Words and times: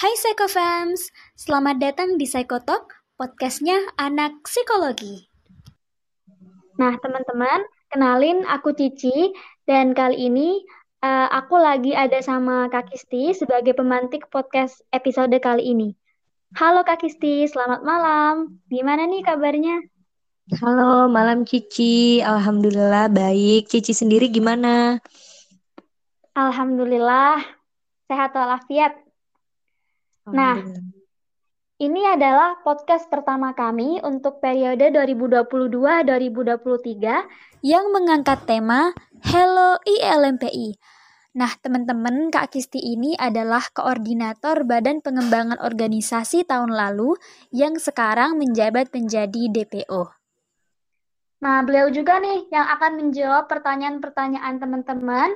Hai 0.00 0.16
Psychofams, 0.16 1.12
selamat 1.36 1.76
datang 1.76 2.16
di 2.16 2.24
Psychotalk, 2.24 2.88
podcastnya 3.20 3.76
anak 4.00 4.32
psikologi. 4.48 5.28
Nah 6.80 6.96
teman-teman, 7.04 7.68
kenalin 7.92 8.48
aku 8.48 8.72
Cici, 8.72 9.36
dan 9.68 9.92
kali 9.92 10.32
ini 10.32 10.56
uh, 11.04 11.28
aku 11.28 11.60
lagi 11.60 11.92
ada 11.92 12.16
sama 12.24 12.72
Kak 12.72 12.88
Kisti 12.88 13.36
sebagai 13.36 13.76
pemantik 13.76 14.24
podcast 14.32 14.80
episode 14.88 15.36
kali 15.36 15.68
ini. 15.68 15.92
Halo 16.56 16.80
Kak 16.80 17.04
Kisti, 17.04 17.44
selamat 17.44 17.84
malam. 17.84 18.56
Gimana 18.72 19.04
nih 19.04 19.20
kabarnya? 19.20 19.84
Halo, 20.64 21.12
malam 21.12 21.44
Cici. 21.44 22.24
Alhamdulillah 22.24 23.12
baik. 23.12 23.68
Cici 23.68 23.92
sendiri 23.92 24.32
gimana? 24.32 24.96
Alhamdulillah, 26.32 27.44
sehat 28.08 28.32
walafiat. 28.32 29.09
Nah, 30.30 30.62
ini 31.80 32.02
adalah 32.06 32.62
podcast 32.62 33.10
pertama 33.10 33.50
kami 33.56 33.98
untuk 34.04 34.38
periode 34.38 34.94
2022-2023 34.94 37.66
yang 37.66 37.90
mengangkat 37.90 38.46
tema 38.46 38.94
Hello 39.26 39.74
ILMPI. 39.82 40.78
Nah, 41.30 41.54
teman-teman, 41.62 42.26
Kak 42.34 42.50
Kisti 42.50 42.82
ini 42.82 43.14
adalah 43.14 43.62
koordinator 43.70 44.66
Badan 44.66 44.98
Pengembangan 44.98 45.62
Organisasi 45.62 46.42
tahun 46.42 46.74
lalu 46.74 47.14
yang 47.54 47.78
sekarang 47.78 48.34
menjabat 48.34 48.90
menjadi 48.90 49.46
DPO. 49.46 50.10
Nah, 51.40 51.64
beliau 51.64 51.88
juga 51.88 52.20
nih 52.20 52.52
yang 52.52 52.68
akan 52.76 52.92
menjawab 53.00 53.48
pertanyaan-pertanyaan 53.48 54.60
teman-teman 54.60 55.32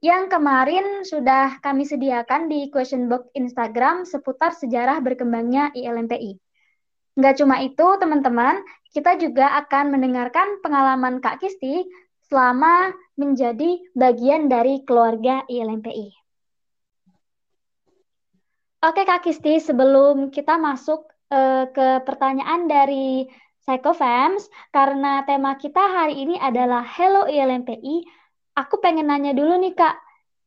yang 0.00 0.32
kemarin 0.32 1.04
sudah 1.04 1.60
kami 1.60 1.84
sediakan 1.84 2.48
di 2.48 2.72
question 2.72 3.08
box 3.12 3.28
Instagram 3.36 4.08
seputar 4.08 4.56
sejarah 4.56 5.04
berkembangnya 5.04 5.76
ILMPI. 5.76 6.40
Nggak 7.20 7.34
cuma 7.36 7.60
itu, 7.60 7.86
teman-teman, 8.00 8.64
kita 8.96 9.20
juga 9.20 9.60
akan 9.60 9.92
mendengarkan 9.92 10.64
pengalaman 10.64 11.20
Kak 11.20 11.44
Kisti 11.44 11.84
selama 12.32 12.96
menjadi 13.20 13.76
bagian 13.92 14.48
dari 14.48 14.80
keluarga 14.88 15.44
ILMPI. 15.44 16.16
Oke 18.80 19.04
Kak 19.04 19.20
Kisti, 19.20 19.60
sebelum 19.60 20.32
kita 20.32 20.56
masuk 20.56 21.12
uh, 21.28 21.68
ke 21.68 22.00
pertanyaan 22.08 22.64
dari 22.64 23.28
Psychofams, 23.68 24.48
karena 24.72 25.20
tema 25.28 25.60
kita 25.60 25.84
hari 25.84 26.24
ini 26.24 26.40
adalah 26.40 26.80
Hello 26.80 27.28
ILMPI, 27.28 28.19
aku 28.60 28.78
pengen 28.84 29.08
nanya 29.08 29.32
dulu 29.32 29.56
nih 29.56 29.72
Kak, 29.72 29.96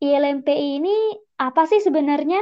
ILMPI 0.03 0.67
ini 0.81 0.95
apa 1.42 1.66
sih 1.66 1.81
sebenarnya? 1.81 2.42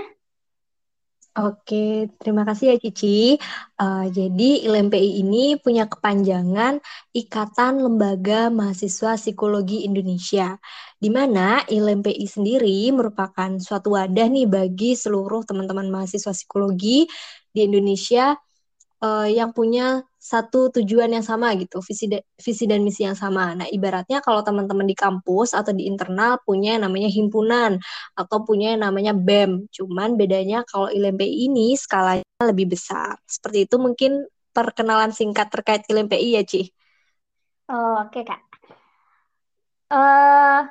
Oke, 1.31 2.11
terima 2.19 2.43
kasih 2.43 2.75
ya 2.75 2.77
Cici. 2.77 3.39
Uh, 3.79 4.03
jadi 4.11 4.67
ILMPI 4.67 5.23
ini 5.23 5.55
punya 5.55 5.87
kepanjangan 5.87 6.83
Ikatan 7.15 7.79
Lembaga 7.79 8.51
Mahasiswa 8.51 9.15
Psikologi 9.15 9.87
Indonesia, 9.87 10.59
di 10.99 11.07
mana 11.07 11.63
ILMPI 11.71 12.27
sendiri 12.27 12.91
merupakan 12.91 13.47
suatu 13.63 13.95
wadah 13.95 14.27
nih 14.27 14.43
bagi 14.43 14.91
seluruh 14.99 15.47
teman-teman 15.47 15.87
mahasiswa 15.87 16.35
psikologi 16.35 17.07
di 17.47 17.63
Indonesia 17.63 18.35
uh, 18.99 19.27
yang 19.31 19.55
punya 19.55 20.03
satu 20.21 20.69
tujuan 20.69 21.09
yang 21.17 21.25
sama 21.25 21.57
gitu, 21.57 21.81
visi 21.81 22.05
da 22.05 22.21
visi 22.37 22.69
dan 22.69 22.85
misi 22.85 23.01
yang 23.09 23.17
sama. 23.17 23.57
Nah, 23.57 23.65
ibaratnya 23.65 24.21
kalau 24.21 24.45
teman-teman 24.45 24.85
di 24.85 24.93
kampus 24.93 25.57
atau 25.57 25.73
di 25.73 25.89
internal 25.89 26.37
punya 26.45 26.77
yang 26.77 26.85
namanya 26.85 27.09
himpunan 27.09 27.81
atau 28.13 28.37
punya 28.45 28.77
yang 28.77 28.85
namanya 28.85 29.17
BEM. 29.17 29.65
Cuman 29.73 30.21
bedanya 30.21 30.61
kalau 30.69 30.93
ILMPI 30.93 31.49
ini 31.49 31.73
skalanya 31.73 32.45
lebih 32.45 32.69
besar. 32.69 33.17
Seperti 33.25 33.65
itu 33.65 33.81
mungkin 33.81 34.29
perkenalan 34.53 35.09
singkat 35.09 35.49
terkait 35.49 35.89
ILMPI 35.89 36.37
ya, 36.37 36.43
Ci. 36.45 36.69
Oh, 37.73 38.05
oke, 38.05 38.13
okay, 38.13 38.23
Kak. 38.27 38.41
Uh, 39.89 40.69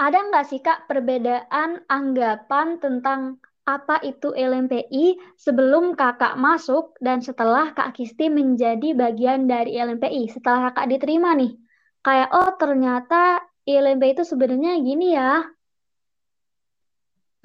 ada 0.00 0.18
nggak 0.24 0.46
sih, 0.48 0.64
Kak, 0.64 0.88
perbedaan 0.88 1.84
anggapan 1.84 2.80
tentang 2.80 3.44
apa 3.66 3.98
itu 4.06 4.30
LMPI 4.30 5.34
sebelum 5.34 5.98
kakak 5.98 6.38
masuk 6.38 6.94
dan 7.02 7.18
setelah 7.18 7.74
Kak 7.74 7.98
Kisti 7.98 8.30
menjadi 8.30 8.94
bagian 8.94 9.50
dari 9.50 9.74
LMPI. 9.74 10.30
Setelah 10.30 10.70
kakak 10.70 10.86
diterima 10.94 11.34
nih, 11.34 11.58
kayak 12.06 12.30
oh 12.30 12.54
ternyata 12.54 13.42
LMPI 13.66 14.14
itu 14.14 14.22
sebenarnya 14.22 14.78
gini 14.78 15.18
ya. 15.18 15.42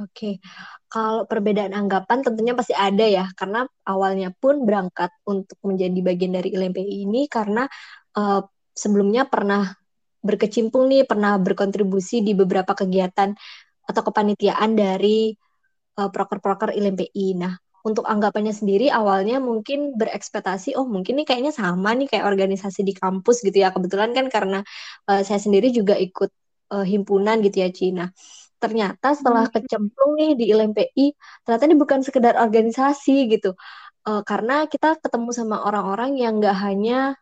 Oke, 0.01 0.41
kalau 0.89 1.25
perbedaan 1.25 1.73
anggapan 1.73 2.21
tentunya 2.25 2.53
pasti 2.53 2.73
ada 2.73 3.05
ya, 3.05 3.25
karena 3.33 3.65
awalnya 3.85 4.29
pun 4.33 4.65
berangkat 4.65 5.09
untuk 5.25 5.57
menjadi 5.65 5.99
bagian 6.05 6.33
dari 6.37 6.53
LMPI 6.53 7.05
ini 7.05 7.25
karena 7.29 7.65
uh, 8.17 8.41
sebelumnya 8.73 9.25
pernah 9.25 9.73
berkecimpung 10.21 10.85
nih, 10.89 11.05
pernah 11.09 11.37
berkontribusi 11.41 12.21
di 12.21 12.37
beberapa 12.37 12.77
kegiatan 12.77 13.33
atau 13.89 14.01
kepanitiaan 14.05 14.77
dari 14.77 15.33
uh, 15.99 16.09
proker-proker 16.13 16.71
ILMPI. 16.75 17.39
Nah, 17.39 17.53
untuk 17.81 18.05
anggapannya 18.05 18.53
sendiri 18.53 18.93
awalnya 18.93 19.41
mungkin 19.41 19.97
berekspektasi 19.97 20.77
oh 20.77 20.85
mungkin 20.85 21.17
nih 21.17 21.25
kayaknya 21.25 21.53
sama 21.53 21.97
nih 21.97 22.07
kayak 22.13 22.25
organisasi 22.29 22.85
di 22.85 22.93
kampus 22.93 23.41
gitu 23.41 23.57
ya 23.57 23.73
kebetulan 23.73 24.13
kan 24.13 24.29
karena 24.29 24.59
uh, 25.09 25.21
saya 25.25 25.41
sendiri 25.41 25.73
juga 25.73 25.97
ikut 25.97 26.29
uh, 26.73 26.85
himpunan 26.85 27.41
gitu 27.41 27.57
ya 27.65 27.69
Cina 27.73 28.05
ternyata 28.61 29.17
setelah 29.17 29.49
hmm. 29.49 29.53
kecemplung 29.57 30.11
nih 30.21 30.31
di 30.37 30.45
ILMPI 30.53 31.05
ternyata 31.41 31.63
ini 31.65 31.77
bukan 31.81 31.99
sekedar 32.05 32.37
organisasi 32.37 33.33
gitu 33.33 33.57
uh, 34.05 34.21
karena 34.21 34.69
kita 34.69 35.01
ketemu 35.01 35.29
sama 35.33 35.65
orang-orang 35.65 36.21
yang 36.21 36.37
nggak 36.37 36.57
hanya 36.61 37.17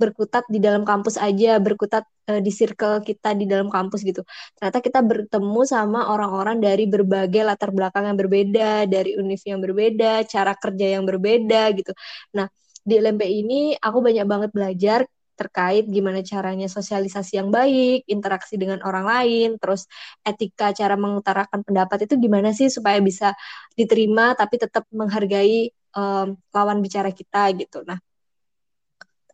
berkutat 0.00 0.44
di 0.48 0.56
dalam 0.56 0.82
kampus 0.88 1.20
aja, 1.20 1.60
berkutat 1.60 2.08
uh, 2.32 2.40
di 2.40 2.48
circle 2.48 3.04
kita 3.04 3.36
di 3.36 3.44
dalam 3.44 3.68
kampus 3.68 4.00
gitu. 4.00 4.24
Ternyata 4.56 4.78
kita 4.80 5.00
bertemu 5.04 5.60
sama 5.68 6.08
orang-orang 6.08 6.56
dari 6.64 6.88
berbagai 6.88 7.42
latar 7.44 7.70
belakang 7.76 8.08
yang 8.08 8.18
berbeda, 8.18 8.88
dari 8.88 9.20
univ 9.20 9.42
yang 9.44 9.60
berbeda, 9.60 10.24
cara 10.24 10.52
kerja 10.56 10.86
yang 10.96 11.04
berbeda 11.04 11.62
gitu. 11.76 11.92
Nah, 12.36 12.48
di 12.80 12.94
LMP 12.96 13.22
ini 13.28 13.76
aku 13.76 13.98
banyak 14.00 14.24
banget 14.24 14.50
belajar 14.56 15.00
terkait 15.40 15.88
gimana 15.88 16.20
caranya 16.20 16.68
sosialisasi 16.68 17.40
yang 17.40 17.48
baik, 17.48 18.04
interaksi 18.04 18.60
dengan 18.60 18.84
orang 18.84 19.08
lain, 19.08 19.48
terus 19.56 19.88
etika 20.20 20.76
cara 20.76 21.00
mengutarakan 21.00 21.64
pendapat 21.64 22.04
itu 22.04 22.20
gimana 22.20 22.52
sih 22.52 22.68
supaya 22.68 23.00
bisa 23.00 23.32
diterima 23.72 24.36
tapi 24.36 24.60
tetap 24.60 24.84
menghargai 24.92 25.72
um, 25.96 26.36
lawan 26.52 26.84
bicara 26.84 27.08
kita 27.08 27.56
gitu. 27.56 27.80
Nah, 27.88 27.96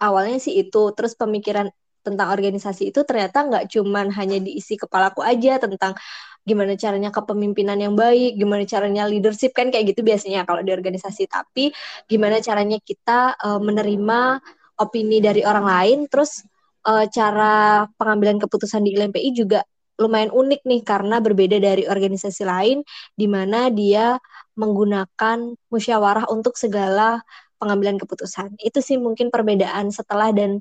awalnya 0.00 0.38
sih 0.40 0.54
itu 0.60 0.92
terus 0.96 1.16
pemikiran 1.18 1.68
tentang 2.06 2.30
organisasi 2.30 2.94
itu 2.94 3.02
ternyata 3.02 3.42
nggak 3.42 3.64
cuman 3.74 4.14
hanya 4.14 4.38
diisi 4.38 4.78
kepalaku 4.78 5.26
aja 5.26 5.58
tentang 5.58 5.98
gimana 6.46 6.78
caranya 6.78 7.10
kepemimpinan 7.10 7.74
yang 7.82 7.98
baik, 7.98 8.38
gimana 8.38 8.62
caranya 8.62 9.02
leadership 9.10 9.50
kan 9.50 9.74
kayak 9.74 9.90
gitu 9.90 10.06
biasanya 10.06 10.46
kalau 10.46 10.62
di 10.62 10.70
organisasi. 10.70 11.26
Tapi 11.26 11.74
gimana 12.06 12.38
caranya 12.38 12.78
kita 12.78 13.34
uh, 13.34 13.58
menerima 13.58 14.38
opini 14.78 15.18
dari 15.18 15.42
orang 15.42 15.66
lain, 15.66 15.98
terus 16.06 16.46
uh, 16.86 17.02
cara 17.10 17.84
pengambilan 17.98 18.38
keputusan 18.38 18.86
di 18.86 18.94
LMPI 18.94 19.34
juga 19.34 19.66
lumayan 19.96 20.30
unik 20.30 20.62
nih 20.62 20.80
karena 20.84 21.18
berbeda 21.24 21.56
dari 21.56 21.88
organisasi 21.88 22.44
lain 22.44 22.84
di 23.16 23.26
mana 23.26 23.72
dia 23.72 24.20
menggunakan 24.54 25.56
musyawarah 25.72 26.28
untuk 26.28 26.60
segala 26.60 27.24
pengambilan 27.56 27.96
keputusan. 28.00 28.56
Itu 28.60 28.80
sih 28.84 28.96
mungkin 28.96 29.28
perbedaan 29.32 29.90
setelah 29.90 30.32
dan 30.32 30.60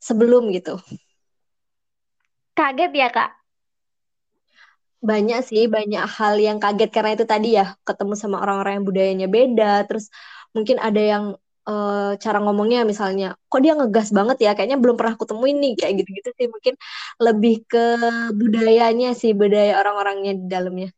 sebelum 0.00 0.50
gitu. 0.54 0.78
Kaget 2.56 2.92
ya, 2.96 3.08
Kak? 3.12 3.30
Banyak 5.04 5.44
sih, 5.44 5.68
banyak 5.68 6.02
hal 6.02 6.40
yang 6.40 6.58
kaget 6.58 6.90
karena 6.90 7.10
itu 7.14 7.28
tadi 7.28 7.54
ya, 7.54 7.76
ketemu 7.84 8.16
sama 8.16 8.40
orang-orang 8.40 8.80
yang 8.80 8.86
budayanya 8.88 9.28
beda, 9.28 9.84
terus 9.84 10.08
mungkin 10.56 10.80
ada 10.80 10.98
yang 10.98 11.24
uh, 11.68 12.16
cara 12.16 12.38
ngomongnya 12.40 12.82
misalnya, 12.88 13.36
kok 13.46 13.60
dia 13.60 13.76
ngegas 13.76 14.08
banget 14.10 14.38
ya, 14.40 14.50
kayaknya 14.56 14.80
belum 14.80 14.96
pernah 14.96 15.14
ketemu 15.20 15.44
ini, 15.52 15.68
kayak 15.76 15.94
gitu-gitu 16.00 16.30
sih 16.34 16.46
mungkin 16.48 16.74
lebih 17.20 17.54
ke 17.68 17.84
budayanya 18.34 19.12
sih, 19.12 19.36
budaya 19.36 19.78
orang-orangnya 19.84 20.32
di 20.40 20.46
dalamnya. 20.48 20.88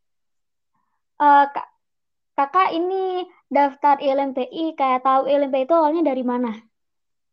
Uh, 1.18 1.50
kak, 1.50 1.66
kakak 2.38 2.70
ini 2.70 3.26
daftar 3.50 3.98
ILMPI 3.98 4.78
kayak 4.78 5.02
tahu 5.02 5.26
ILMPI 5.26 5.66
itu 5.66 5.74
awalnya 5.74 6.06
dari 6.06 6.22
mana? 6.22 6.54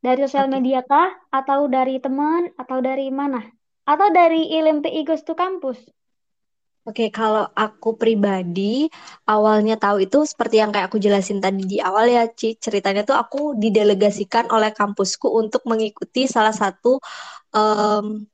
Dari 0.01 0.17
sosial 0.25 0.49
okay. 0.49 0.53
media 0.57 0.81
kah? 0.81 1.13
Atau 1.29 1.69
dari 1.69 2.01
teman? 2.01 2.49
Atau 2.57 2.81
dari 2.81 3.13
mana? 3.13 3.45
Atau 3.85 4.09
dari 4.09 4.49
ILMPI 4.49 5.05
Ghost 5.05 5.29
to 5.29 5.37
Campus? 5.37 5.77
Oke, 6.85 7.09
okay, 7.09 7.09
kalau 7.09 7.49
aku 7.53 7.97
pribadi 7.97 8.85
awalnya 9.25 9.73
tahu 9.77 10.05
itu 10.05 10.21
seperti 10.21 10.61
yang 10.61 10.69
kayak 10.69 10.93
aku 10.93 11.01
jelasin 11.01 11.41
tadi 11.41 11.65
di 11.65 11.77
awal 11.81 12.05
ya, 12.09 12.29
Ci. 12.29 12.61
Ceritanya 12.61 13.01
tuh 13.01 13.17
aku 13.17 13.57
didelegasikan 13.57 14.49
oleh 14.53 14.69
kampusku 14.69 15.25
untuk 15.33 15.65
mengikuti 15.65 16.29
salah 16.29 16.53
satu 16.53 17.01
um, 17.53 18.25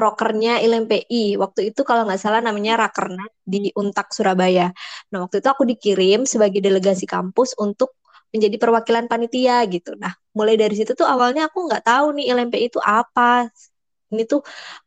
prokernya 0.00 0.64
ILMPI. 0.64 1.36
Waktu 1.36 1.60
itu 1.76 1.84
kalau 1.84 2.08
nggak 2.08 2.16
salah 2.16 2.40
namanya 2.40 2.80
Rakernas 2.88 3.28
di 3.44 3.68
Untak 3.76 4.16
Surabaya. 4.16 4.72
Nah 5.12 5.28
waktu 5.28 5.44
itu 5.44 5.48
aku 5.52 5.68
dikirim 5.68 6.24
sebagai 6.24 6.64
delegasi 6.64 7.04
kampus 7.04 7.52
untuk 7.60 8.00
menjadi 8.32 8.56
perwakilan 8.56 9.04
panitia 9.12 9.60
gitu. 9.68 9.92
Nah 10.00 10.16
mulai 10.32 10.56
dari 10.56 10.72
situ 10.72 10.96
tuh 10.96 11.04
awalnya 11.04 11.52
aku 11.52 11.68
nggak 11.68 11.84
tahu 11.84 12.16
nih 12.16 12.32
ILMPI 12.32 12.72
itu 12.72 12.80
apa. 12.80 13.52
Ini 14.08 14.24
tuh 14.24 14.40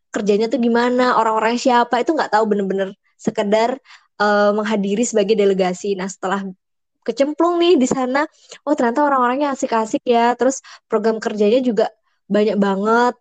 kerjanya 0.09 0.49
tuh 0.49 0.57
gimana, 0.57 1.13
orang-orangnya 1.21 1.61
siapa 1.61 2.01
itu 2.01 2.17
nggak 2.17 2.33
tahu 2.33 2.43
bener-bener 2.49 2.89
sekedar 3.13 3.77
uh, 4.17 4.49
menghadiri 4.57 5.05
sebagai 5.05 5.37
delegasi. 5.37 5.93
Nah 5.93 6.09
setelah 6.09 6.41
kecemplung 7.05 7.61
nih 7.61 7.77
di 7.77 7.85
sana, 7.85 8.25
oh 8.65 8.73
ternyata 8.73 9.05
orang-orangnya 9.05 9.53
asik-asik 9.53 10.01
ya. 10.09 10.33
Terus 10.33 10.57
program 10.89 11.21
kerjanya 11.21 11.61
juga 11.61 11.85
banyak 12.25 12.57
banget 12.57 13.13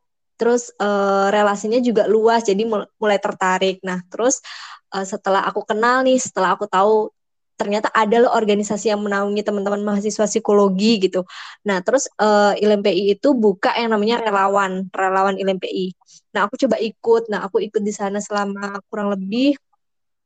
terus 0.43 0.75
uh, 0.83 1.31
relasinya 1.31 1.79
juga 1.79 2.11
luas 2.11 2.43
jadi 2.43 2.67
mulai 2.99 3.19
tertarik. 3.23 3.79
Nah 3.87 4.03
terus 4.11 4.43
uh, 4.91 5.07
setelah 5.07 5.47
aku 5.47 5.63
kenal 5.63 6.03
nih 6.03 6.19
setelah 6.19 6.59
aku 6.59 6.67
tahu 6.67 7.15
ternyata 7.55 7.87
ada 7.95 8.27
loh 8.27 8.35
organisasi 8.35 8.91
yang 8.91 8.99
menaungi 9.07 9.47
teman-teman 9.47 9.87
mahasiswa 9.87 10.27
psikologi 10.27 10.99
gitu. 11.07 11.23
Nah 11.63 11.79
terus 11.87 12.11
uh, 12.19 12.59
eh, 12.59 12.67
ILMPI 12.67 13.15
itu 13.15 13.39
buka 13.39 13.71
yang 13.79 13.95
namanya 13.95 14.19
relawan 14.19 14.91
relawan 14.91 15.39
ILMPI 15.39 15.95
nah 16.35 16.49
aku 16.51 16.59
coba 16.67 16.77
ikut. 16.83 17.23
Nah 17.31 17.47
aku 17.47 17.63
ikut 17.63 17.83
di 17.85 17.93
sana 17.95 18.19
selama 18.19 18.83
kurang 18.91 19.15
lebih 19.15 19.55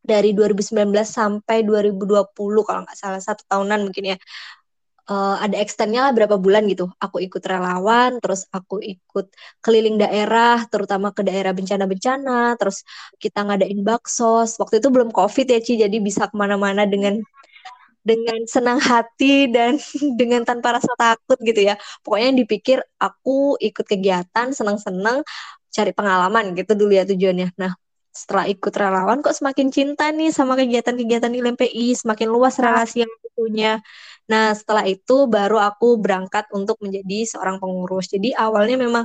dari 0.07 0.31
2019 0.33 0.71
sampai 1.03 1.67
2020 1.67 2.31
kalau 2.63 2.81
nggak 2.87 2.95
salah 2.97 3.19
satu 3.19 3.43
tahunan 3.51 3.91
mungkin 3.91 4.15
ya 4.15 4.17
uh, 5.11 5.37
ada 5.41 5.57
extendnya 5.63 6.07
lah 6.07 6.13
berapa 6.17 6.37
bulan 6.39 6.67
gitu. 6.71 6.91
Aku 6.99 7.23
ikut 7.23 7.43
relawan, 7.47 8.19
terus 8.23 8.47
aku 8.51 8.83
ikut 8.83 9.27
keliling 9.65 9.97
daerah, 10.03 10.67
terutama 10.69 11.15
ke 11.17 11.23
daerah 11.27 11.53
bencana-bencana, 11.55 12.59
terus 12.59 12.83
kita 13.23 13.47
ngadain 13.47 13.81
baksos. 13.87 14.59
Waktu 14.61 14.83
itu 14.83 14.89
belum 14.95 15.11
COVID 15.15 15.47
ya, 15.51 15.59
Ci, 15.63 15.73
jadi 15.83 15.97
bisa 16.03 16.29
ke 16.31 16.35
mana-mana 16.37 16.85
dengan 16.87 17.23
dengan 18.07 18.39
senang 18.47 18.79
hati 18.79 19.51
dan 19.51 19.75
dengan 20.21 20.47
tanpa 20.47 20.79
rasa 20.79 20.93
takut 20.95 21.39
gitu 21.43 21.59
ya. 21.67 21.75
Pokoknya 22.07 22.27
yang 22.31 22.39
dipikir 22.43 22.79
aku 23.03 23.59
ikut 23.59 23.87
kegiatan, 23.87 24.55
senang-senang, 24.55 25.27
cari 25.75 25.93
pengalaman 25.93 26.55
gitu 26.55 26.73
dulu 26.79 26.93
ya 26.95 27.05
tujuannya. 27.05 27.59
Nah, 27.59 27.75
setelah 28.17 28.49
ikut 28.49 28.73
relawan 28.73 29.21
kok 29.21 29.37
semakin 29.37 29.69
cinta 29.69 30.09
nih 30.09 30.33
sama 30.33 30.57
kegiatan-kegiatan 30.57 31.29
di 31.29 31.39
LMPI, 31.45 31.87
semakin 32.01 32.29
luas 32.33 32.57
relasi 32.57 33.05
yang 33.05 33.13
punya. 33.37 33.85
Nah, 34.27 34.55
setelah 34.55 34.85
itu 34.87 35.31
baru 35.31 35.63
aku 35.63 35.99
berangkat 36.03 36.51
untuk 36.51 36.79
menjadi 36.83 37.27
seorang 37.37 37.63
pengurus. 37.63 38.11
Jadi 38.11 38.35
awalnya 38.35 38.77
memang 38.79 39.05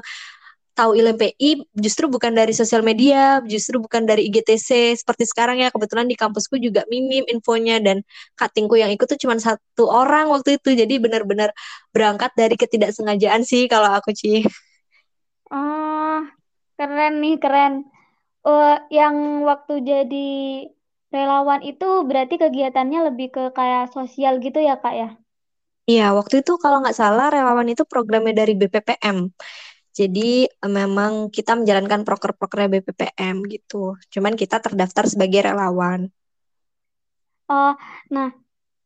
tahu 0.72 0.98
ILMPI 0.98 1.68
justru 1.78 2.08
bukan 2.08 2.32
dari 2.34 2.56
sosial 2.56 2.82
media, 2.82 3.44
justru 3.46 3.78
bukan 3.78 4.08
dari 4.08 4.26
IGTC 4.32 4.98
seperti 4.98 5.30
sekarang 5.30 5.62
ya. 5.62 5.70
Kebetulan 5.70 6.10
di 6.10 6.18
kampusku 6.18 6.58
juga 6.58 6.88
minim 6.90 7.22
infonya 7.30 7.78
dan 7.78 8.02
cuttingku 8.40 8.80
yang 8.80 8.90
ikut 8.90 9.06
tuh 9.06 9.20
cuma 9.20 9.38
satu 9.38 9.86
orang 9.92 10.32
waktu 10.34 10.58
itu. 10.58 10.74
Jadi 10.74 10.98
benar-benar 10.98 11.54
berangkat 11.94 12.34
dari 12.34 12.56
ketidaksengajaan 12.58 13.46
sih 13.46 13.70
kalau 13.70 13.94
aku 13.94 14.16
Ci. 14.16 14.42
Oh, 15.52 16.24
keren 16.80 17.20
nih, 17.20 17.36
keren 17.38 17.86
uh, 18.48 18.78
yang 18.90 19.46
waktu 19.46 19.84
jadi 19.84 20.32
relawan 21.12 21.62
itu 21.62 22.08
berarti 22.08 22.40
kegiatannya 22.40 23.12
lebih 23.12 23.28
ke 23.36 23.44
kayak 23.52 23.92
sosial 23.92 24.40
gitu 24.40 24.58
ya 24.64 24.80
Kak 24.80 24.96
ya? 24.96 25.10
Iya, 25.86 26.16
waktu 26.16 26.40
itu 26.40 26.56
kalau 26.56 26.80
nggak 26.80 26.96
salah 26.96 27.28
relawan 27.28 27.68
itu 27.68 27.84
programnya 27.84 28.32
dari 28.32 28.56
BPPM. 28.56 29.28
Jadi 29.92 30.48
memang 30.64 31.28
kita 31.28 31.60
menjalankan 31.60 32.08
proker-prokernya 32.08 32.80
BPPM 32.80 33.44
gitu. 33.52 34.00
Cuman 34.08 34.40
kita 34.40 34.64
terdaftar 34.64 35.04
sebagai 35.04 35.52
relawan. 35.52 36.08
Oh, 37.52 37.76
nah 38.08 38.32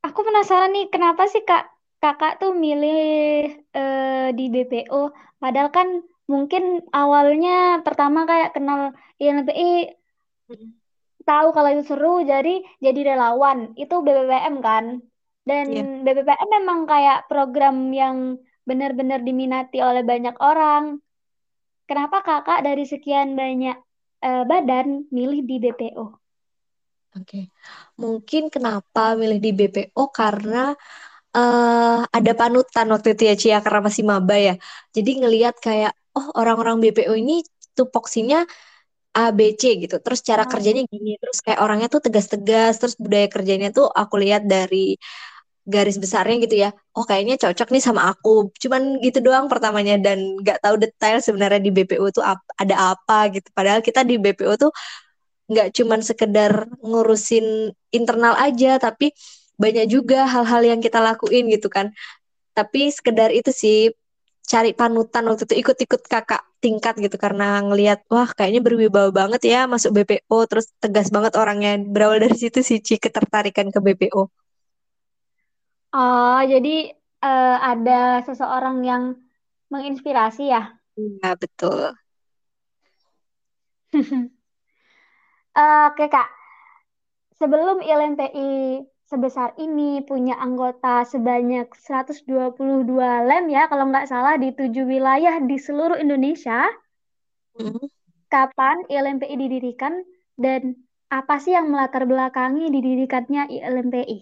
aku 0.01 0.19
penasaran 0.25 0.73
nih 0.73 0.89
kenapa 0.89 1.29
sih 1.29 1.45
Kak 1.45 1.69
Kakak 2.01 2.41
tuh 2.41 2.57
milih 2.57 3.53
uh, 3.77 4.33
di 4.33 4.49
BPO? 4.49 5.13
Padahal 5.37 5.69
kan 5.69 6.01
mungkin 6.25 6.81
awalnya 6.89 7.85
pertama 7.85 8.25
kayak 8.25 8.57
kenal 8.57 8.97
INPI 9.21 9.93
tahu 11.25 11.51
kalau 11.51 11.69
itu 11.73 11.83
seru 11.83 12.21
jadi 12.21 12.61
jadi 12.79 13.13
relawan 13.13 13.73
itu 13.75 13.95
BBPM 13.99 14.61
kan 14.61 15.01
dan 15.45 15.65
yeah. 15.73 16.01
BBPM 16.05 16.49
memang 16.61 16.85
kayak 16.85 17.25
program 17.25 17.89
yang 17.89 18.37
benar-benar 18.65 19.21
diminati 19.21 19.81
oleh 19.81 20.01
banyak 20.05 20.37
orang 20.37 21.01
kenapa 21.89 22.21
kakak 22.21 22.61
dari 22.65 22.85
sekian 22.85 23.33
banyak 23.33 23.77
uh, 24.21 24.43
badan 24.45 25.09
milih 25.09 25.41
di 25.45 25.57
BPO 25.61 26.05
Oke, 27.15 27.31
okay. 27.31 27.45
mungkin 27.95 28.51
kenapa 28.51 29.15
milih 29.15 29.39
di 29.39 29.55
BPO 29.55 30.11
karena 30.11 30.75
uh, 31.31 32.03
ada 32.11 32.31
panutan 32.35 32.91
waktu 32.91 33.15
itu 33.15 33.23
ya 33.23 33.35
Cia 33.39 33.57
karena 33.63 33.87
masih 33.87 34.03
maba 34.03 34.35
ya. 34.35 34.59
Jadi 34.91 35.23
ngelihat 35.23 35.55
kayak 35.63 35.95
oh 36.11 36.27
orang-orang 36.35 36.83
BPO 36.83 37.15
ini 37.15 37.39
tupoksinya 37.71 38.43
A 39.15 39.31
B 39.31 39.55
C 39.55 39.79
gitu. 39.79 39.95
Terus 40.03 40.19
cara 40.19 40.43
oh. 40.43 40.49
kerjanya 40.51 40.83
gini, 40.91 41.15
terus 41.21 41.39
kayak 41.39 41.59
orangnya 41.63 41.87
tuh 41.87 42.03
tegas-tegas, 42.03 42.73
terus 42.81 42.95
budaya 42.99 43.27
kerjanya 43.31 43.71
tuh 43.71 43.87
aku 43.87 44.15
lihat 44.19 44.43
dari 44.43 44.99
garis 45.65 45.97
besarnya 45.97 46.35
gitu 46.45 46.55
ya. 46.61 46.69
Oh 46.93 47.03
kayaknya 47.09 47.35
cocok 47.41 47.73
nih 47.73 47.83
sama 47.83 48.11
aku. 48.13 48.53
Cuman 48.61 49.01
gitu 49.01 49.19
doang 49.25 49.49
pertamanya 49.49 49.97
dan 49.97 50.37
nggak 50.39 50.61
tahu 50.61 50.75
detail 50.77 51.17
sebenarnya 51.23 51.59
di 51.63 51.71
BPO 51.73 52.05
tuh 52.13 52.23
ap 52.23 52.43
ada 52.59 52.93
apa 52.93 53.33
gitu. 53.33 53.49
Padahal 53.55 53.81
kita 53.81 54.05
di 54.05 54.21
BPO 54.21 54.53
tuh 54.61 54.71
nggak 55.49 55.67
cuman 55.77 55.99
sekedar 56.05 56.69
ngurusin 56.85 57.73
internal 57.93 58.37
aja, 58.37 58.77
tapi 58.77 59.13
banyak 59.57 59.85
juga 59.89 60.27
hal-hal 60.29 60.61
yang 60.75 60.79
kita 60.83 60.99
lakuin 61.01 61.49
gitu 61.49 61.67
kan. 61.71 61.89
Tapi 62.53 62.93
sekedar 62.93 63.33
itu 63.33 63.51
sih 63.51 63.91
cari 64.51 64.71
panutan 64.79 65.23
waktu 65.29 65.43
itu 65.49 65.55
ikut-ikut 65.65 66.01
kakak 66.05 66.41
tingkat 66.63 66.93
gitu 67.01 67.17
karena 67.17 67.61
ngelihat 67.65 67.99
wah 68.13 68.29
kayaknya 68.37 68.61
berwibawa 68.65 69.09
banget 69.09 69.41
ya 69.51 69.59
masuk 69.65 69.91
BPO 69.97 70.37
terus 70.49 70.65
tegas 70.81 71.07
banget 71.15 71.33
orangnya 71.41 71.77
berawal 71.93 72.17
dari 72.23 72.37
situ 72.37 72.59
sih 72.61 72.77
Ci 72.85 72.95
ketertarikan 73.01 73.67
ke 73.73 73.79
BPO. 73.85 74.21
Oh 75.95 76.39
jadi 76.43 76.91
uh, 77.23 77.57
ada 77.61 78.21
seseorang 78.27 78.77
yang 78.85 79.03
menginspirasi 79.73 80.53
ya? 80.53 80.77
Iya 80.95 81.29
betul. 81.41 81.95
uh, 83.93 85.87
Oke 85.91 86.05
kak, 86.11 86.27
sebelum 87.39 87.79
ILMPI 87.83 88.83
sebesar 89.05 89.53
ini, 89.61 90.01
punya 90.01 90.37
anggota 90.37 91.05
sebanyak 91.05 91.69
122 91.73 93.25
lem 93.25 93.45
ya, 93.53 93.69
kalau 93.69 93.89
nggak 93.89 94.09
salah 94.09 94.35
di 94.37 94.51
tujuh 94.53 94.85
wilayah 94.85 95.41
di 95.41 95.57
seluruh 95.57 95.97
Indonesia. 95.97 96.65
Hmm. 97.55 97.85
Kapan 98.25 98.83
ILMPI 98.89 99.35
didirikan 99.37 100.01
dan 100.35 100.75
apa 101.07 101.39
sih 101.39 101.53
yang 101.53 101.69
melatar 101.71 102.03
belakangi 102.03 102.67
didirikannya 102.73 103.47
ILMPI? 103.53 104.19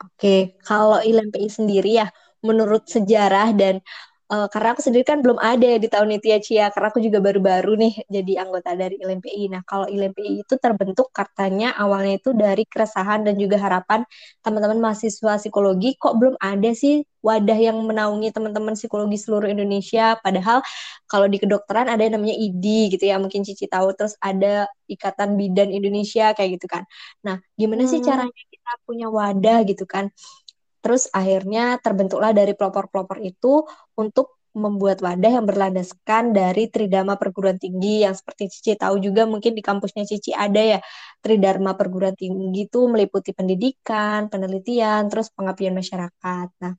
Oke, 0.00 0.56
kalau 0.64 1.02
ILMPI 1.02 1.48
sendiri 1.52 2.00
ya, 2.00 2.08
menurut 2.40 2.88
sejarah 2.88 3.52
dan 3.52 3.84
uh, 4.30 4.46
karena 4.48 4.68
aku 4.72 4.82
sendiri 4.86 5.04
kan 5.04 5.18
belum 5.20 5.38
ada 5.42 5.66
ya 5.76 5.78
di 5.82 5.88
tahun 5.90 6.16
itu 6.16 6.26
ya 6.30 6.38
Cia 6.38 6.66
karena 6.70 6.88
aku 6.94 7.02
juga 7.02 7.18
baru-baru 7.18 7.72
nih 7.76 7.92
jadi 8.06 8.32
anggota 8.46 8.78
dari 8.78 8.96
LMPI. 9.02 9.50
Nah 9.52 9.62
kalau 9.66 9.90
LMPI 9.90 10.46
itu 10.46 10.54
terbentuk 10.56 11.10
katanya 11.10 11.74
awalnya 11.76 12.22
itu 12.22 12.30
dari 12.32 12.64
keresahan 12.64 13.26
dan 13.26 13.34
juga 13.36 13.58
harapan 13.58 14.06
teman-teman 14.46 14.78
mahasiswa 14.78 15.36
psikologi 15.36 15.98
kok 15.98 16.14
belum 16.16 16.34
ada 16.38 16.70
sih 16.72 17.02
wadah 17.20 17.58
yang 17.58 17.76
menaungi 17.84 18.32
teman-teman 18.32 18.72
psikologi 18.78 19.20
seluruh 19.20 19.48
Indonesia. 19.52 20.16
Padahal 20.24 20.64
kalau 21.04 21.26
di 21.28 21.36
kedokteran 21.36 21.90
ada 21.92 22.00
yang 22.00 22.16
namanya 22.16 22.36
ID 22.36 22.96
gitu 22.96 23.04
ya 23.04 23.20
mungkin 23.20 23.44
Cici 23.44 23.68
tahu 23.68 23.92
terus 23.92 24.16
ada 24.22 24.70
Ikatan 24.88 25.36
Bidan 25.36 25.70
Indonesia 25.70 26.32
kayak 26.32 26.60
gitu 26.60 26.66
kan. 26.70 26.82
Nah 27.26 27.38
gimana 27.58 27.84
hmm. 27.84 27.90
sih 27.92 28.00
caranya 28.00 28.42
kita 28.50 28.70
punya 28.88 29.06
wadah 29.12 29.58
gitu 29.68 29.84
kan? 29.84 30.08
Terus 30.80 31.12
akhirnya 31.12 31.76
terbentuklah 31.80 32.32
dari 32.32 32.56
pelopor-pelopor 32.56 33.20
itu 33.20 33.64
untuk 33.96 34.40
membuat 34.50 34.98
wadah 34.98 35.30
yang 35.38 35.46
berlandaskan 35.46 36.34
dari 36.34 36.66
Tridharma 36.66 37.14
perguruan 37.14 37.54
tinggi 37.54 38.02
yang 38.02 38.18
seperti 38.18 38.50
Cici 38.50 38.74
tahu 38.74 38.98
juga 38.98 39.22
mungkin 39.22 39.54
di 39.54 39.62
kampusnya 39.62 40.02
Cici 40.02 40.34
ada 40.34 40.58
ya 40.58 40.78
Tridharma 41.22 41.78
perguruan 41.78 42.18
tinggi 42.18 42.66
itu 42.66 42.80
meliputi 42.90 43.30
pendidikan, 43.30 44.26
penelitian, 44.26 45.06
terus 45.06 45.30
pengabdian 45.30 45.70
masyarakat. 45.70 46.48
Nah, 46.66 46.74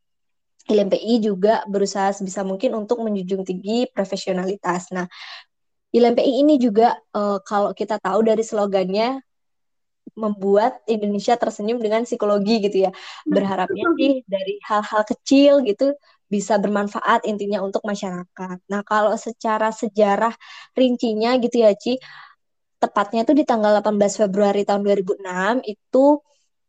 ILMPI 0.68 1.14
juga 1.24 1.64
berusaha 1.66 2.12
sebisa 2.14 2.44
mungkin 2.44 2.76
untuk 2.76 3.02
menjunjung 3.02 3.48
tinggi 3.48 3.88
profesionalitas. 3.90 4.92
Nah, 4.94 5.08
ILMPI 5.96 6.44
ini 6.44 6.56
juga 6.60 7.00
uh, 7.16 7.40
kalau 7.42 7.72
kita 7.72 7.98
tahu 8.04 8.20
dari 8.28 8.44
slogannya 8.44 9.24
membuat 10.16 10.84
Indonesia 10.88 11.40
tersenyum 11.40 11.80
dengan 11.80 12.04
psikologi 12.04 12.62
gitu 12.68 12.90
ya. 12.90 12.92
Berharapnya 13.24 13.86
sih 13.96 14.22
dari 14.28 14.60
hal-hal 14.68 15.02
kecil 15.08 15.64
gitu 15.64 15.96
bisa 16.32 16.56
bermanfaat 16.56 17.28
intinya 17.28 17.60
untuk 17.60 17.84
masyarakat. 17.84 18.58
Nah, 18.72 18.82
kalau 18.88 19.20
secara 19.20 19.72
sejarah 19.76 20.32
rincinya 20.72 21.36
gitu 21.44 21.60
ya, 21.60 21.76
Ci, 21.76 22.00
tepatnya 22.80 23.28
itu 23.28 23.36
di 23.36 23.44
tanggal 23.44 23.84
18 23.84 24.16
Februari 24.16 24.64
tahun 24.64 24.82
2006 24.82 25.62
itu 25.68 26.06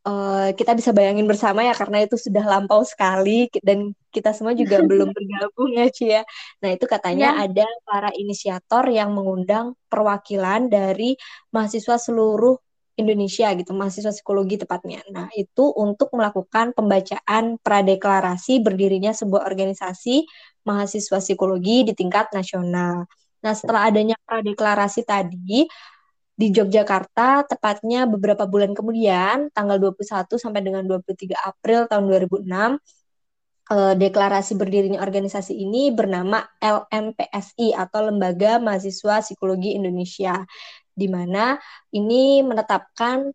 uh, 0.03 0.49
kita 0.53 0.75
bisa 0.77 0.91
bayangin 0.91 1.25
bersama 1.25 1.63
ya 1.65 1.73
karena 1.73 2.03
itu 2.05 2.19
sudah 2.19 2.43
lampau 2.43 2.83
sekali 2.83 3.49
dan 3.63 3.95
kita 4.11 4.35
semua 4.35 4.53
juga 4.53 4.83
belum 4.89 5.09
bergabung 5.15 5.71
ya 5.73 5.87
Ci 5.89 6.05
ya. 6.11 6.21
Nah, 6.59 6.69
itu 6.75 6.85
katanya 6.85 7.39
ya. 7.39 7.47
ada 7.49 7.67
para 7.87 8.11
inisiator 8.13 8.91
yang 8.91 9.15
mengundang 9.15 9.79
perwakilan 9.87 10.67
dari 10.67 11.15
mahasiswa 11.55 11.95
seluruh 11.95 12.59
Indonesia 12.93 13.49
gitu, 13.57 13.73
mahasiswa 13.73 14.13
psikologi 14.13 14.61
tepatnya. 14.61 15.01
Nah, 15.09 15.27
itu 15.33 15.73
untuk 15.73 16.13
melakukan 16.13 16.77
pembacaan 16.77 17.57
pradeklarasi 17.57 18.61
berdirinya 18.61 19.11
sebuah 19.11 19.49
organisasi 19.49 20.25
mahasiswa 20.65 21.17
psikologi 21.17 21.89
di 21.89 21.93
tingkat 21.97 22.29
nasional. 22.31 23.09
Nah, 23.43 23.53
setelah 23.57 23.89
adanya 23.89 24.15
pradeklarasi 24.23 25.03
tadi, 25.03 25.65
di 26.33 26.49
Yogyakarta 26.49 27.45
tepatnya 27.45 28.09
beberapa 28.09 28.49
bulan 28.49 28.73
kemudian 28.73 29.53
tanggal 29.53 29.77
21 29.77 30.41
sampai 30.41 30.65
dengan 30.65 30.81
23 30.89 31.37
April 31.37 31.85
tahun 31.85 32.09
2006 32.09 32.81
eh, 33.69 33.93
deklarasi 34.01 34.57
berdirinya 34.57 35.05
organisasi 35.05 35.53
ini 35.53 35.93
bernama 35.93 36.41
LMPSI 36.57 37.77
atau 37.77 38.09
Lembaga 38.09 38.57
Mahasiswa 38.57 39.21
Psikologi 39.21 39.77
Indonesia 39.77 40.41
di 40.93 41.09
mana 41.09 41.57
ini 41.91 42.45
menetapkan 42.45 43.29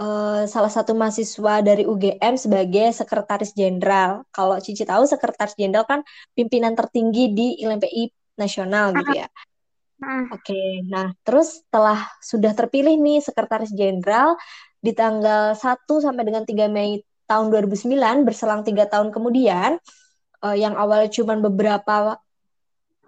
uh, 0.00 0.42
salah 0.46 0.72
satu 0.72 0.94
mahasiswa 0.94 1.60
dari 1.60 1.84
UGM 1.84 2.34
sebagai 2.38 2.94
sekretaris 2.94 3.52
jenderal. 3.52 4.24
Kalau 4.30 4.56
Cici 4.62 4.86
tahu 4.86 5.04
sekretaris 5.04 5.58
jenderal 5.58 5.84
kan 5.84 6.00
pimpinan 6.32 6.72
tertinggi 6.78 7.34
di 7.34 7.46
LMPI 7.60 8.36
nasional 8.38 8.94
gitu 8.94 9.12
ya. 9.16 9.28
Nah. 9.96 10.28
Oke, 10.28 10.84
nah 10.84 11.08
terus 11.24 11.64
setelah 11.64 12.04
sudah 12.20 12.52
terpilih 12.52 13.00
nih 13.00 13.24
sekretaris 13.24 13.72
jenderal 13.72 14.36
di 14.76 14.92
tanggal 14.92 15.56
1 15.56 16.04
sampai 16.04 16.22
dengan 16.22 16.44
3 16.44 16.68
Mei 16.68 17.00
tahun 17.26 17.48
2009 17.50 18.22
berselang 18.22 18.62
tiga 18.62 18.86
tahun 18.86 19.10
kemudian 19.10 19.80
uh, 20.44 20.56
yang 20.56 20.78
awalnya 20.78 21.10
cuma 21.10 21.34
beberapa 21.40 22.20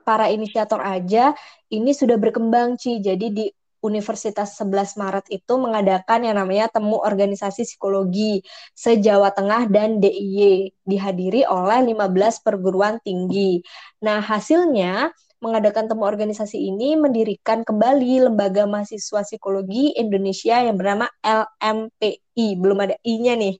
para 0.09 0.33
inisiator 0.33 0.81
aja 0.81 1.37
ini 1.69 1.93
sudah 1.93 2.17
berkembang 2.17 2.81
Ci. 2.81 3.05
Jadi 3.05 3.27
di 3.29 3.47
Universitas 3.79 4.59
11 4.59 4.99
Maret 4.99 5.27
itu 5.31 5.55
mengadakan 5.55 6.27
yang 6.27 6.41
namanya 6.41 6.67
temu 6.67 6.99
organisasi 6.99 7.63
psikologi 7.63 8.43
se-Jawa 8.75 9.31
Tengah 9.37 9.71
dan 9.71 10.03
DIY 10.03 10.73
dihadiri 10.83 11.47
oleh 11.47 11.85
15 11.95 12.43
perguruan 12.43 12.99
tinggi. 13.05 13.63
Nah, 14.03 14.19
hasilnya 14.19 15.15
mengadakan 15.39 15.87
temu 15.87 16.03
organisasi 16.03 16.59
ini 16.59 16.99
mendirikan 16.99 17.63
kembali 17.63 18.27
Lembaga 18.27 18.67
Mahasiswa 18.67 19.23
Psikologi 19.23 19.95
Indonesia 19.95 20.59
yang 20.59 20.75
bernama 20.75 21.07
LMPI. 21.23 22.59
Belum 22.59 22.83
ada 22.83 22.99
I-nya 23.07 23.39
nih. 23.39 23.55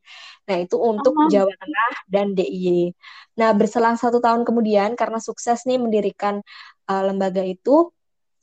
Nah, 0.51 0.57
itu 0.59 0.75
untuk 0.83 1.15
oh. 1.15 1.31
Jawa 1.31 1.55
Tengah 1.55 1.93
dan 2.11 2.35
DIY. 2.35 2.91
Nah, 3.39 3.55
berselang 3.55 3.95
satu 3.95 4.19
tahun 4.19 4.43
kemudian, 4.43 4.99
karena 4.99 5.23
sukses 5.23 5.63
nih 5.63 5.79
mendirikan 5.79 6.43
uh, 6.91 7.03
lembaga 7.07 7.47
itu, 7.47 7.95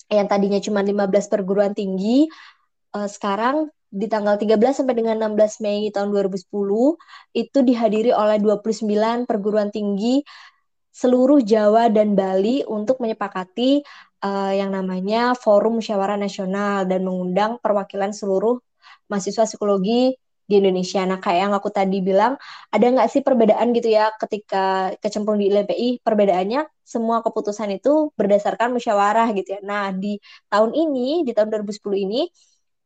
yang 0.08 0.32
tadinya 0.32 0.58
cuma 0.64 0.80
15 0.80 1.28
perguruan 1.28 1.76
tinggi, 1.76 2.32
uh, 2.96 3.10
sekarang 3.10 3.68
di 3.96 4.08
tanggal 4.12 4.36
13 4.36 4.84
sampai 4.84 4.96
dengan 4.96 5.16
16 5.36 5.64
Mei 5.64 5.88
tahun 5.92 6.12
2010 6.12 6.52
itu 7.32 7.58
dihadiri 7.64 8.12
oleh 8.12 8.44
29 8.44 9.24
perguruan 9.24 9.72
tinggi 9.72 10.20
seluruh 10.92 11.40
Jawa 11.44 11.88
dan 11.92 12.16
Bali 12.16 12.64
untuk 12.68 13.00
menyepakati 13.00 13.84
uh, 14.24 14.52
yang 14.52 14.76
namanya 14.76 15.36
Forum 15.36 15.80
Musyawarah 15.80 16.20
Nasional 16.20 16.88
dan 16.88 17.08
mengundang 17.08 17.60
perwakilan 17.60 18.12
seluruh 18.12 18.60
mahasiswa 19.08 19.48
psikologi 19.48 20.16
di 20.50 20.54
Indonesia. 20.62 21.02
Nah, 21.10 21.18
kayak 21.24 21.40
yang 21.50 21.54
aku 21.58 21.70
tadi 21.74 21.98
bilang, 22.06 22.34
ada 22.74 22.86
nggak 22.94 23.08
sih 23.14 23.22
perbedaan 23.26 23.68
gitu 23.78 23.90
ya 23.98 24.14
ketika 24.22 24.94
kecemplung 25.02 25.38
di 25.42 25.50
LPI? 25.54 25.88
Perbedaannya 26.06 26.62
semua 26.86 27.26
keputusan 27.26 27.70
itu 27.78 28.14
berdasarkan 28.20 28.70
musyawarah 28.78 29.28
gitu 29.38 29.58
ya. 29.58 29.60
Nah, 29.66 29.90
di 29.94 30.22
tahun 30.52 30.72
ini, 30.78 31.26
di 31.28 31.32
tahun 31.36 31.50
2010 31.52 32.00
ini, 32.06 32.30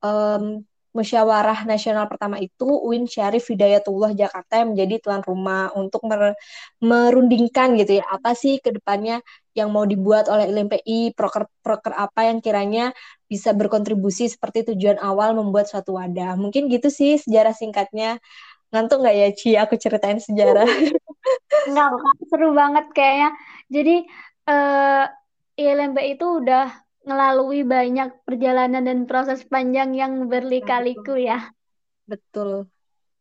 um, 0.04 0.63
musyawarah 0.89 1.69
nasional 1.69 2.10
pertama 2.10 2.41
itu 2.41 2.65
UIN 2.65 3.05
Syarif 3.05 3.46
Hidayatullah 3.50 4.17
Jakarta 4.17 4.62
yang 4.62 4.74
menjadi 4.74 4.96
tuan 5.05 5.22
rumah 5.22 5.69
untuk 5.77 6.01
mer 6.10 6.34
merundingkan 6.81 7.77
gitu 7.77 8.01
ya 8.01 8.05
apa 8.10 8.34
sih 8.34 8.58
ke 8.58 8.74
depannya 8.74 9.22
yang 9.53 9.69
mau 9.69 9.86
dibuat 9.86 10.25
oleh 10.31 10.50
LMPI 10.50 11.13
proker-proker 11.13 11.93
apa 11.93 12.31
yang 12.31 12.41
kiranya 12.41 12.96
bisa 13.29 13.53
berkontribusi 13.53 14.25
seperti 14.31 14.74
tujuan 14.74 14.98
awal 14.98 15.38
membuat 15.38 15.69
suatu 15.69 16.00
wadah. 16.00 16.34
Mungkin 16.39 16.72
gitu 16.74 16.89
sih 16.89 17.22
sejarah 17.22 17.53
singkatnya. 17.53 18.17
Ngantuk 18.74 19.01
nggak 19.01 19.15
ya 19.17 19.29
Ci? 19.34 19.50
Aku 19.58 19.75
ceritain 19.77 20.22
sejarah. 20.22 20.65
Nggak 21.69 21.89
seru 22.29 22.53
banget 22.53 22.86
kayaknya. 22.93 23.29
Jadi 23.69 23.96
eh, 24.50 25.05
LMPI 25.58 26.15
itu 26.15 26.25
udah 26.39 26.88
melalui 27.08 27.63
banyak 27.63 28.12
perjalanan 28.27 28.84
dan 28.84 29.00
proses 29.08 29.44
panjang 29.48 29.96
yang 29.96 30.27
berlika-liku 30.27 31.15
ya. 31.15 31.51
Betul. 32.03 32.68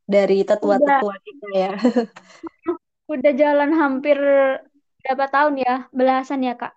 Dari 0.08 0.42
tetua-tetua 0.42 1.14
kita 1.20 1.48
ya. 1.52 1.72
Udah 3.12 3.32
jalan 3.36 3.72
hampir 3.76 4.18
berapa 5.04 5.26
tahun 5.28 5.54
ya? 5.62 5.74
Belasan 5.92 6.44
ya, 6.44 6.56
Kak? 6.56 6.74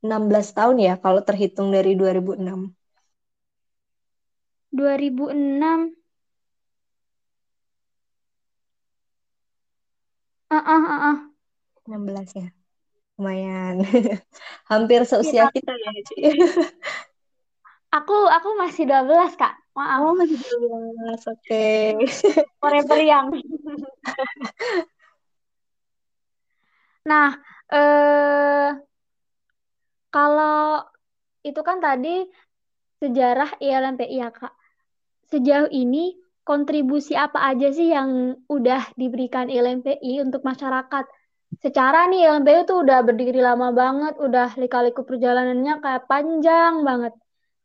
16 0.00 0.56
tahun 0.56 0.76
ya 0.80 0.94
kalau 0.96 1.20
terhitung 1.20 1.68
dari 1.68 1.92
2006. 1.92 2.72
2006. 4.72 5.92
Ah, 10.50 10.56
uh, 10.56 10.64
ah, 10.66 10.82
uh, 10.82 10.90
ah, 10.90 11.14
uh, 11.14 11.18
16 11.86 12.34
ya 12.34 12.59
lumayan 13.20 13.84
hampir 14.72 15.04
seusia 15.04 15.44
ya. 15.44 15.52
kita 15.52 15.76
ya 15.76 15.92
Ci. 16.08 16.16
aku 17.92 18.16
aku 18.32 18.48
masih 18.56 18.88
12 18.88 19.36
kak 19.36 19.60
maaf 19.76 20.00
oh 20.00 20.16
masih 20.16 20.40
12 20.40 20.48
oke 20.48 21.28
okay. 21.36 22.00
forever 22.56 22.96
yang 22.96 23.28
nah 27.04 27.36
eh 27.68 28.72
kalau 30.08 30.80
itu 31.44 31.60
kan 31.60 31.76
tadi 31.84 32.24
sejarah 33.04 33.60
ILMPI 33.60 34.16
ya 34.16 34.32
kak 34.32 34.56
sejauh 35.28 35.68
ini 35.68 36.16
kontribusi 36.40 37.14
apa 37.14 37.52
aja 37.52 37.68
sih 37.68 37.92
yang 37.92 38.40
udah 38.48 38.96
diberikan 38.96 39.52
ILMPI 39.52 40.24
untuk 40.24 40.40
masyarakat 40.40 41.04
secara 41.58 42.06
nih 42.06 42.30
LMPU 42.30 42.62
tuh 42.62 42.86
udah 42.86 43.02
berdiri 43.02 43.42
lama 43.42 43.74
banget, 43.74 44.14
udah 44.22 44.54
lika-liku 44.54 45.02
perjalanannya 45.02 45.82
kayak 45.82 46.06
panjang 46.06 46.86
banget. 46.86 47.12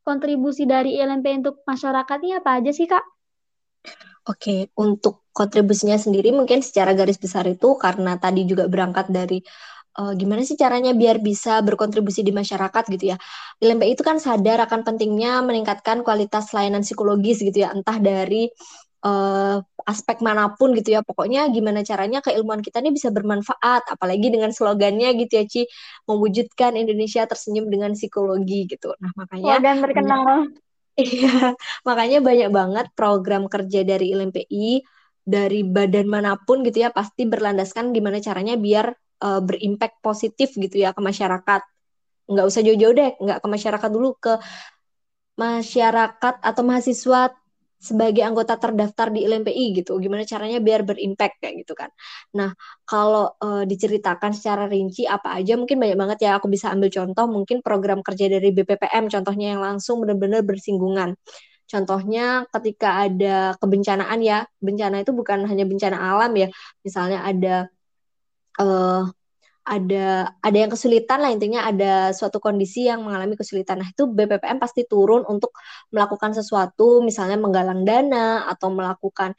Kontribusi 0.01 0.65
dari 0.65 0.97
LMP 0.97 1.45
untuk 1.45 1.61
masyarakat 1.69 2.17
ini 2.25 2.33
apa 2.37 2.57
aja 2.57 2.71
sih, 2.73 2.89
Kak? 2.89 3.05
Oke, 4.25 4.73
untuk 4.73 5.29
kontribusinya 5.29 6.01
sendiri 6.01 6.33
mungkin 6.33 6.65
secara 6.65 6.97
garis 6.97 7.21
besar 7.21 7.45
itu 7.45 7.77
karena 7.77 8.17
tadi 8.17 8.49
juga 8.49 8.65
berangkat 8.65 9.13
dari 9.13 9.37
uh, 10.01 10.13
gimana 10.17 10.41
sih 10.41 10.57
caranya 10.57 10.97
biar 10.97 11.21
bisa 11.21 11.61
berkontribusi 11.61 12.25
di 12.25 12.33
masyarakat 12.33 12.83
gitu 12.89 13.15
ya. 13.15 13.17
LMP 13.61 13.93
itu 13.93 14.01
kan 14.01 14.17
sadar 14.17 14.65
akan 14.65 14.81
pentingnya 14.81 15.45
meningkatkan 15.45 16.01
kualitas 16.01 16.51
layanan 16.57 16.81
psikologis 16.81 17.39
gitu 17.45 17.63
ya, 17.63 17.69
entah 17.69 18.01
dari 18.01 18.49
uh, 19.05 19.61
aspek 19.85 20.19
mana 20.25 20.57
pun 20.57 20.73
gitu 20.73 20.97
ya. 20.97 21.05
Pokoknya 21.05 21.45
gimana 21.53 21.85
caranya 21.85 22.19
keilmuan 22.25 22.65
kita 22.65 22.81
ini 22.81 22.91
bisa 22.91 23.13
bermanfaat. 23.13 23.93
Apalagi 23.93 24.33
dengan 24.33 24.49
slogannya 24.49 25.13
gitu 25.21 25.33
ya 25.37 25.45
Ci. 25.45 25.61
Mewujudkan 26.09 26.73
Indonesia 26.73 27.23
tersenyum 27.29 27.69
dengan 27.69 27.93
psikologi 27.93 28.65
gitu. 28.65 28.97
Nah 28.97 29.13
makanya 29.13 29.61
slogan 29.61 29.77
terkenal. 29.85 30.29
Iya. 30.95 31.59
Makanya 31.83 32.23
banyak 32.23 32.49
banget 32.55 32.87
program 32.95 33.51
kerja 33.51 33.83
dari 33.83 34.15
LMPI 34.15 34.79
dari 35.27 35.67
badan 35.67 36.07
mana 36.07 36.39
pun 36.39 36.63
gitu 36.63 36.87
ya 36.87 36.89
pasti 36.95 37.27
berlandaskan 37.27 37.91
gimana 37.91 38.23
caranya 38.23 38.55
biar 38.55 38.95
uh, 39.19 39.43
berimpact 39.43 39.99
positif 39.99 40.55
gitu 40.55 40.79
ya 40.79 40.95
ke 40.95 41.01
masyarakat. 41.03 41.61
Nggak 42.31 42.45
usah 42.47 42.61
jauh-jauh 42.63 42.95
deh 42.95 43.11
nggak 43.19 43.43
ke 43.43 43.47
masyarakat 43.51 43.89
dulu 43.91 44.15
ke 44.15 44.39
masyarakat 45.35 46.35
atau 46.39 46.63
mahasiswa 46.63 47.35
sebagai 47.85 48.25
anggota 48.25 48.57
terdaftar 48.57 49.13
di 49.13 49.29
LMPI 49.29 49.65
gitu. 49.85 50.01
Gimana 50.01 50.25
caranya 50.25 50.57
biar 50.57 50.81
berimpact 50.81 51.37
kayak 51.37 51.55
gitu 51.61 51.73
kan. 51.77 51.93
Nah, 52.33 52.49
kalau 52.89 53.37
uh, 53.37 53.63
diceritakan 53.69 54.33
secara 54.33 54.65
rinci 54.65 55.05
apa 55.05 55.37
aja 55.37 55.53
mungkin 55.53 55.77
banyak 55.77 55.97
banget 56.01 56.17
ya 56.25 56.31
aku 56.41 56.49
bisa 56.49 56.73
ambil 56.73 56.89
contoh 56.89 57.25
mungkin 57.29 57.61
program 57.61 58.01
kerja 58.01 58.25
dari 58.25 58.49
BPPM 58.49 59.05
contohnya 59.13 59.47
yang 59.57 59.61
langsung 59.61 60.01
benar-benar 60.01 60.41
bersinggungan. 60.41 61.13
Contohnya 61.65 62.45
ketika 62.53 63.05
ada 63.09 63.57
kebencanaan 63.57 64.19
ya, 64.21 64.45
bencana 64.61 65.01
itu 65.01 65.11
bukan 65.17 65.49
hanya 65.49 65.65
bencana 65.65 65.97
alam 65.97 66.31
ya, 66.37 66.47
misalnya 66.85 67.25
ada 67.25 67.55
uh, 68.61 69.09
ada 69.65 70.29
ada 70.45 70.57
yang 70.57 70.69
kesulitan 70.69 71.17
lah 71.25 71.33
intinya 71.33 71.65
ada 71.65 72.13
suatu 72.13 72.37
kondisi 72.37 72.85
yang 72.85 73.01
mengalami 73.01 73.33
kesulitan. 73.33 73.81
Nah, 73.81 73.89
itu 73.89 74.05
BPPM 74.05 74.61
pasti 74.61 74.85
turun 74.85 75.25
untuk 75.25 75.57
melakukan 75.89 76.37
sesuatu, 76.37 77.01
misalnya 77.01 77.41
menggalang 77.41 77.81
dana 77.81 78.45
atau 78.45 78.69
melakukan 78.69 79.33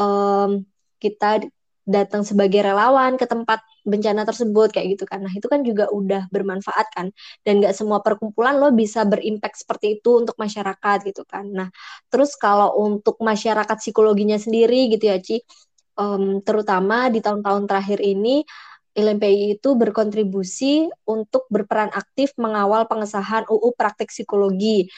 um, 0.00 0.64
kita 0.96 1.44
datang 1.86 2.26
sebagai 2.26 2.66
relawan 2.66 3.14
ke 3.14 3.30
tempat 3.30 3.62
bencana 3.86 4.26
tersebut 4.26 4.74
kayak 4.74 4.98
gitu 4.98 5.04
kan. 5.06 5.22
Nah, 5.22 5.30
itu 5.30 5.46
kan 5.46 5.62
juga 5.62 5.86
udah 5.92 6.26
bermanfaat 6.34 6.86
kan. 6.90 7.06
Dan 7.46 7.62
nggak 7.62 7.76
semua 7.76 8.02
perkumpulan 8.02 8.58
lo 8.58 8.74
bisa 8.74 9.06
berimpact 9.06 9.62
seperti 9.62 10.00
itu 10.00 10.24
untuk 10.24 10.34
masyarakat 10.40 10.98
gitu 11.06 11.22
kan. 11.28 11.46
Nah, 11.46 11.68
terus 12.10 12.34
kalau 12.34 12.74
untuk 12.80 13.20
masyarakat 13.22 13.76
psikologinya 13.78 14.40
sendiri 14.40 14.90
gitu 14.90 15.04
ya, 15.06 15.20
Ci, 15.22 15.44
um, 16.00 16.42
terutama 16.42 17.06
di 17.12 17.22
tahun-tahun 17.22 17.64
terakhir 17.70 18.02
ini 18.02 18.42
LMPI 18.96 19.60
itu 19.60 19.76
berkontribusi 19.76 20.88
untuk 21.04 21.44
berperan 21.52 21.92
aktif 21.92 22.32
mengawal 22.40 22.88
pengesahan 22.88 23.44
UU 23.44 23.76
Praktek 23.76 24.08
Psikologi. 24.08 24.88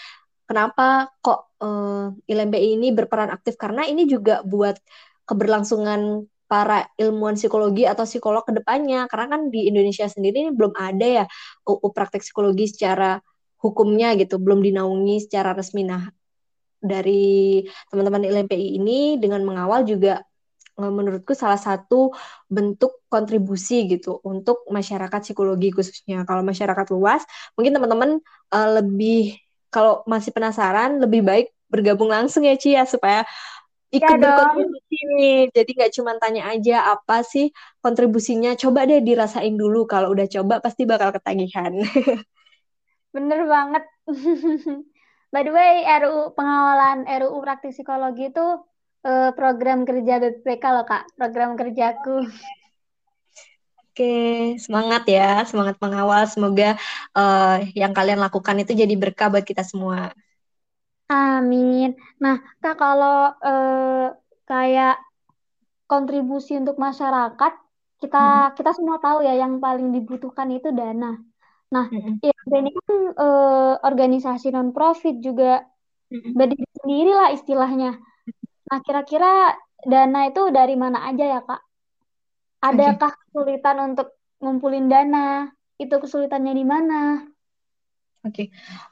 Kenapa 0.46 1.10
kok 1.18 1.52
uh, 1.60 2.14
eh, 2.24 2.32
LMPI 2.32 2.78
ini 2.78 2.88
berperan 2.94 3.28
aktif? 3.34 3.58
Karena 3.58 3.84
ini 3.84 4.06
juga 4.06 4.40
buat 4.46 4.78
keberlangsungan 5.26 6.24
para 6.48 6.88
ilmuwan 6.96 7.36
psikologi 7.36 7.84
atau 7.84 8.08
psikolog 8.08 8.46
ke 8.46 8.56
depannya. 8.56 9.10
Karena 9.10 9.36
kan 9.36 9.40
di 9.52 9.68
Indonesia 9.68 10.06
sendiri 10.08 10.48
ini 10.48 10.50
belum 10.54 10.72
ada 10.78 11.06
ya 11.06 11.24
UU 11.66 11.90
Praktek 11.92 12.24
Psikologi 12.24 12.70
secara 12.70 13.18
hukumnya 13.58 14.14
gitu, 14.14 14.38
belum 14.38 14.62
dinaungi 14.62 15.26
secara 15.26 15.52
resmi. 15.52 15.82
Nah, 15.84 16.06
dari 16.78 17.66
teman-teman 17.90 18.22
LMPI 18.22 18.78
ini 18.78 19.18
dengan 19.18 19.42
mengawal 19.42 19.82
juga 19.82 20.22
menurutku 20.78 21.34
salah 21.34 21.58
satu 21.58 22.14
bentuk 22.46 23.02
kontribusi 23.10 23.90
gitu 23.90 24.22
untuk 24.22 24.62
masyarakat 24.70 25.20
psikologi 25.26 25.74
khususnya. 25.74 26.22
Kalau 26.22 26.46
masyarakat 26.46 26.86
luas, 26.94 27.26
mungkin 27.58 27.74
teman-teman 27.74 28.10
uh, 28.54 28.68
lebih 28.78 29.34
kalau 29.68 30.06
masih 30.06 30.30
penasaran 30.32 31.02
lebih 31.02 31.20
baik 31.26 31.46
bergabung 31.68 32.08
langsung 32.08 32.46
ya 32.48 32.56
Ci 32.56 32.72
ya 32.72 32.88
supaya 32.88 33.28
ikut 33.92 34.08
ya 34.08 34.20
berkontribusi 34.20 34.96
nih. 35.16 35.38
Jadi 35.52 35.70
nggak 35.76 35.92
cuma 35.98 36.12
tanya 36.16 36.48
aja 36.52 36.94
apa 36.94 37.26
sih 37.26 37.52
kontribusinya. 37.82 38.54
Coba 38.56 38.86
deh 38.88 39.00
dirasain 39.02 39.52
dulu. 39.58 39.84
Kalau 39.84 40.14
udah 40.14 40.30
coba 40.30 40.60
pasti 40.64 40.86
bakal 40.86 41.12
ketagihan. 41.12 41.74
Bener 43.14 43.40
banget. 43.48 43.84
By 45.32 45.44
the 45.44 45.52
way, 45.52 45.84
RU 45.84 46.32
pengawalan 46.32 47.04
RUU 47.04 47.36
praktik 47.44 47.76
psikologi 47.76 48.32
itu 48.32 48.46
uh, 49.04 49.30
program 49.34 49.84
kerja 49.84 50.18
BPK 50.22 50.64
loh 50.74 50.86
kak, 50.86 51.10
program 51.14 51.54
kerjaku. 51.54 52.26
Oke, 53.98 54.54
semangat 54.62 55.10
ya, 55.10 55.42
semangat 55.42 55.74
mengawal. 55.82 56.22
Semoga 56.30 56.78
uh, 57.18 57.58
yang 57.74 57.90
kalian 57.90 58.22
lakukan 58.22 58.54
itu 58.62 58.70
jadi 58.78 58.94
berkah 58.94 59.26
buat 59.26 59.42
kita 59.42 59.66
semua. 59.66 60.14
Amin. 61.10 61.98
Nah, 62.22 62.38
kak 62.62 62.78
kalau 62.78 63.34
uh, 63.42 64.14
kayak 64.46 65.02
kontribusi 65.90 66.54
untuk 66.62 66.78
masyarakat, 66.78 67.52
kita 67.98 68.22
hmm. 68.22 68.54
kita 68.54 68.70
semua 68.78 69.02
tahu 69.02 69.26
ya 69.26 69.34
yang 69.34 69.58
paling 69.58 69.90
dibutuhkan 69.90 70.46
itu 70.54 70.70
dana. 70.70 71.18
Nah, 71.74 71.90
hmm. 71.90 72.22
ya, 72.22 72.32
ini 72.54 72.70
kan 72.70 72.96
uh, 73.18 73.74
organisasi 73.82 74.54
non 74.54 74.70
profit 74.70 75.18
juga 75.18 75.66
hmm. 76.14 76.38
berdiri 76.38 76.70
sendiri 76.86 77.12
lah 77.18 77.28
istilahnya. 77.34 77.98
Nah, 78.68 78.80
kira-kira 78.84 79.56
dana 79.88 80.28
itu 80.28 80.52
dari 80.52 80.76
mana 80.76 81.08
aja 81.08 81.24
ya, 81.24 81.40
Kak? 81.40 81.60
Adakah 82.60 83.12
okay. 83.14 83.22
kesulitan 83.32 83.76
untuk 83.92 84.08
ngumpulin 84.44 84.92
dana? 84.92 85.48
Itu 85.80 85.96
kesulitannya 86.02 86.52
di 86.52 86.64
mana? 86.66 87.24
Oke, 88.18 88.34
okay. 88.34 88.46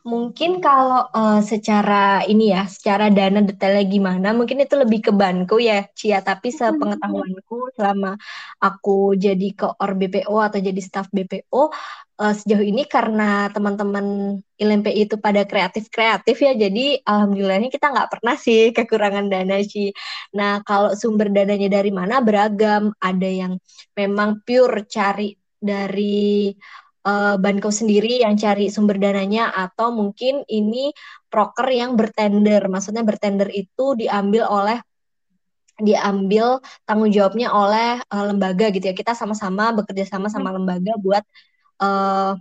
mungkin 0.07 0.63
kalau 0.63 1.11
uh, 1.11 1.43
secara 1.43 2.23
ini 2.31 2.55
ya, 2.55 2.63
secara 2.71 3.11
dana 3.11 3.43
detailnya 3.43 3.83
gimana, 3.83 4.29
mungkin 4.31 4.63
itu 4.63 4.79
lebih 4.79 5.11
ke 5.11 5.11
banku 5.11 5.59
ya, 5.59 5.83
Cia. 5.99 6.23
Tapi 6.23 6.55
hmm. 6.55 6.59
sepengetahuanku 6.63 7.75
selama 7.75 8.15
aku 8.63 9.19
jadi 9.19 9.49
ke 9.59 9.67
OR 9.67 9.93
BPO 9.99 10.31
atau 10.31 10.59
jadi 10.63 10.79
staff 10.79 11.11
BPO, 11.11 11.59
uh, 12.23 12.35
sejauh 12.39 12.63
ini 12.63 12.87
karena 12.87 13.51
teman-teman 13.51 14.39
ILMPI 14.63 15.11
itu 15.11 15.19
pada 15.19 15.43
kreatif-kreatif 15.43 16.37
ya, 16.47 16.53
jadi 16.55 17.03
alhamdulillahnya 17.03 17.69
kita 17.75 17.87
nggak 17.91 18.11
pernah 18.15 18.39
sih 18.39 18.71
kekurangan 18.71 19.27
dana 19.27 19.59
sih. 19.67 19.91
Nah, 20.39 20.63
kalau 20.63 20.95
sumber 20.95 21.35
dananya 21.35 21.67
dari 21.67 21.91
mana 21.91 22.23
beragam, 22.23 22.95
ada 23.03 23.27
yang 23.27 23.59
memang 23.99 24.39
pure 24.47 24.87
cari 24.87 25.35
dari 25.59 26.55
uh, 27.07 27.35
Banko 27.39 27.71
sendiri 27.71 28.21
yang 28.27 28.35
cari 28.35 28.67
sumber 28.69 28.99
dananya 28.99 29.55
atau 29.55 29.95
mungkin 29.95 30.43
ini 30.51 30.91
proker 31.31 31.71
yang 31.71 31.95
bertender. 31.95 32.67
Maksudnya 32.67 33.07
bertender 33.07 33.49
itu 33.55 33.95
diambil 33.95 34.45
oleh 34.51 34.79
diambil 35.77 36.59
tanggung 36.89 37.13
jawabnya 37.13 37.53
oleh 37.53 38.03
uh, 38.11 38.25
lembaga 38.29 38.69
gitu 38.75 38.85
ya. 38.91 38.95
Kita 38.97 39.13
sama-sama 39.15 39.71
bekerja 39.77 40.05
sama 40.09 40.27
sama 40.27 40.51
hmm. 40.51 40.57
lembaga 40.61 40.93
buat 40.99 41.25
uh, 41.81 42.35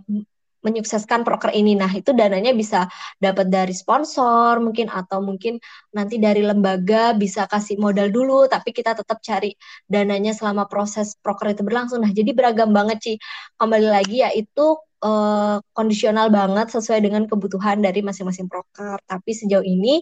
menyukseskan 0.66 1.22
proker 1.22 1.54
ini. 1.54 1.78
Nah, 1.78 1.90
itu 1.94 2.10
dananya 2.10 2.50
bisa 2.50 2.90
dapat 3.22 3.46
dari 3.46 3.70
sponsor 3.70 4.58
mungkin 4.58 4.90
atau 4.90 5.22
mungkin 5.22 5.62
nanti 5.94 6.18
dari 6.18 6.42
lembaga 6.42 7.14
bisa 7.14 7.46
kasih 7.46 7.78
modal 7.78 8.10
dulu 8.10 8.50
tapi 8.50 8.74
kita 8.74 8.98
tetap 8.98 9.22
cari 9.22 9.54
dananya 9.86 10.34
selama 10.34 10.66
proses 10.66 11.14
proker 11.22 11.54
itu 11.54 11.62
berlangsung. 11.62 12.02
Nah, 12.02 12.10
jadi 12.10 12.30
beragam 12.34 12.70
banget 12.74 12.98
sih. 13.06 13.16
Kembali 13.54 13.88
lagi 13.88 14.26
ya 14.26 14.30
itu 14.34 14.85
uh, 15.02 15.58
kondisional 15.76 16.32
banget 16.32 16.72
sesuai 16.72 17.00
dengan 17.04 17.28
kebutuhan 17.28 17.82
dari 17.82 18.00
masing-masing 18.00 18.48
proker. 18.48 18.96
Tapi 19.04 19.30
sejauh 19.32 19.64
ini 19.64 20.00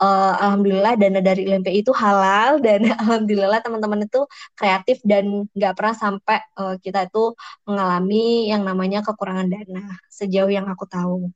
uh, 0.00 0.34
alhamdulillah 0.40 0.96
dana 0.96 1.20
dari 1.20 1.44
LMPI 1.48 1.84
itu 1.84 1.92
halal 1.92 2.58
dan 2.66 2.88
alhamdulillah 2.88 3.60
teman-teman 3.60 4.06
itu 4.06 4.24
kreatif 4.56 5.02
dan 5.04 5.48
nggak 5.52 5.74
pernah 5.76 5.96
sampai 5.96 6.38
uh, 6.56 6.76
kita 6.80 7.08
itu 7.08 7.34
mengalami 7.68 8.48
yang 8.48 8.64
namanya 8.64 9.04
kekurangan 9.04 9.48
dana 9.48 9.98
sejauh 10.08 10.50
yang 10.50 10.68
aku 10.68 10.84
tahu. 10.88 11.28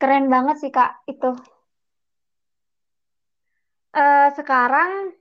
Keren 0.00 0.28
banget 0.28 0.60
sih 0.60 0.72
kak 0.72 1.00
itu. 1.08 1.32
Uh, 3.94 4.26
sekarang 4.34 5.14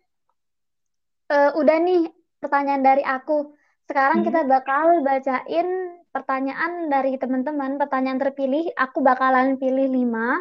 uh, 1.30 1.52
udah 1.54 1.78
nih 1.78 2.10
pertanyaan 2.42 2.84
dari 2.84 3.04
aku. 3.06 3.54
Sekarang 3.86 4.24
hmm. 4.24 4.28
kita 4.28 4.42
bakal 4.50 5.06
bacain 5.06 5.68
pertanyaan 6.14 6.94
dari 6.94 7.18
teman-teman. 7.18 7.82
Pertanyaan 7.82 8.22
terpilih, 8.22 8.70
aku 8.78 9.02
bakalan 9.02 9.58
pilih 9.58 9.90
lima 9.90 10.38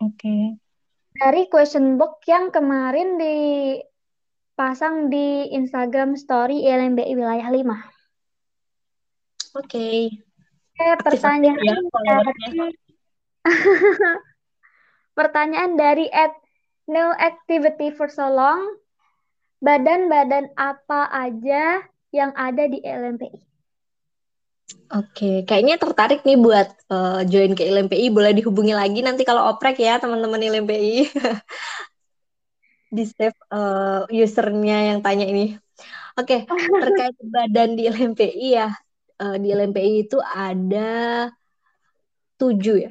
Oke. 0.00 0.16
Okay. 0.16 0.42
Dari 1.14 1.44
question 1.52 2.00
box 2.00 2.24
yang 2.24 2.48
kemarin 2.48 3.20
dipasang 3.20 5.12
di 5.12 5.52
Instagram 5.52 6.16
story 6.16 6.64
LMBI 6.64 7.12
Wilayah 7.12 7.52
5. 7.52 7.60
Oke. 9.60 9.68
Okay. 9.68 10.00
Oke, 10.80 10.86
pertanyaan 11.04 11.60
ya, 11.60 11.76
dari 11.76 12.72
Pertanyaan 15.18 15.76
dari 15.76 16.08
at 16.08 16.32
no 16.88 17.12
activity 17.20 17.92
for 17.92 18.08
so 18.08 18.32
long. 18.32 18.64
Badan-badan 19.60 20.56
apa 20.56 21.12
aja 21.12 21.84
yang 22.16 22.32
ada 22.32 22.64
di 22.64 22.80
LMPI? 22.80 23.49
Oke, 24.90 25.46
kayaknya 25.46 25.78
tertarik 25.78 26.26
nih 26.26 26.34
buat 26.34 26.68
uh, 26.90 27.22
join 27.26 27.54
ke 27.54 27.62
LMPI. 27.62 28.10
Boleh 28.10 28.34
dihubungi 28.34 28.74
lagi 28.74 29.00
nanti 29.06 29.22
kalau 29.22 29.54
oprek 29.54 29.78
ya 29.78 30.02
teman-teman 30.02 30.42
LMPI. 30.42 31.06
Di 32.96 33.04
save 33.06 33.38
uh, 33.54 34.02
usernya 34.10 34.90
yang 34.90 34.98
tanya 34.98 35.26
ini. 35.30 35.54
Oke, 36.18 36.42
terkait 36.82 37.14
badan 37.22 37.78
di 37.78 37.86
LMPI 37.86 38.48
ya. 38.50 38.74
Uh, 39.14 39.38
di 39.38 39.54
LMPI 39.54 40.10
itu 40.10 40.18
ada 40.18 41.30
tujuh 42.34 42.90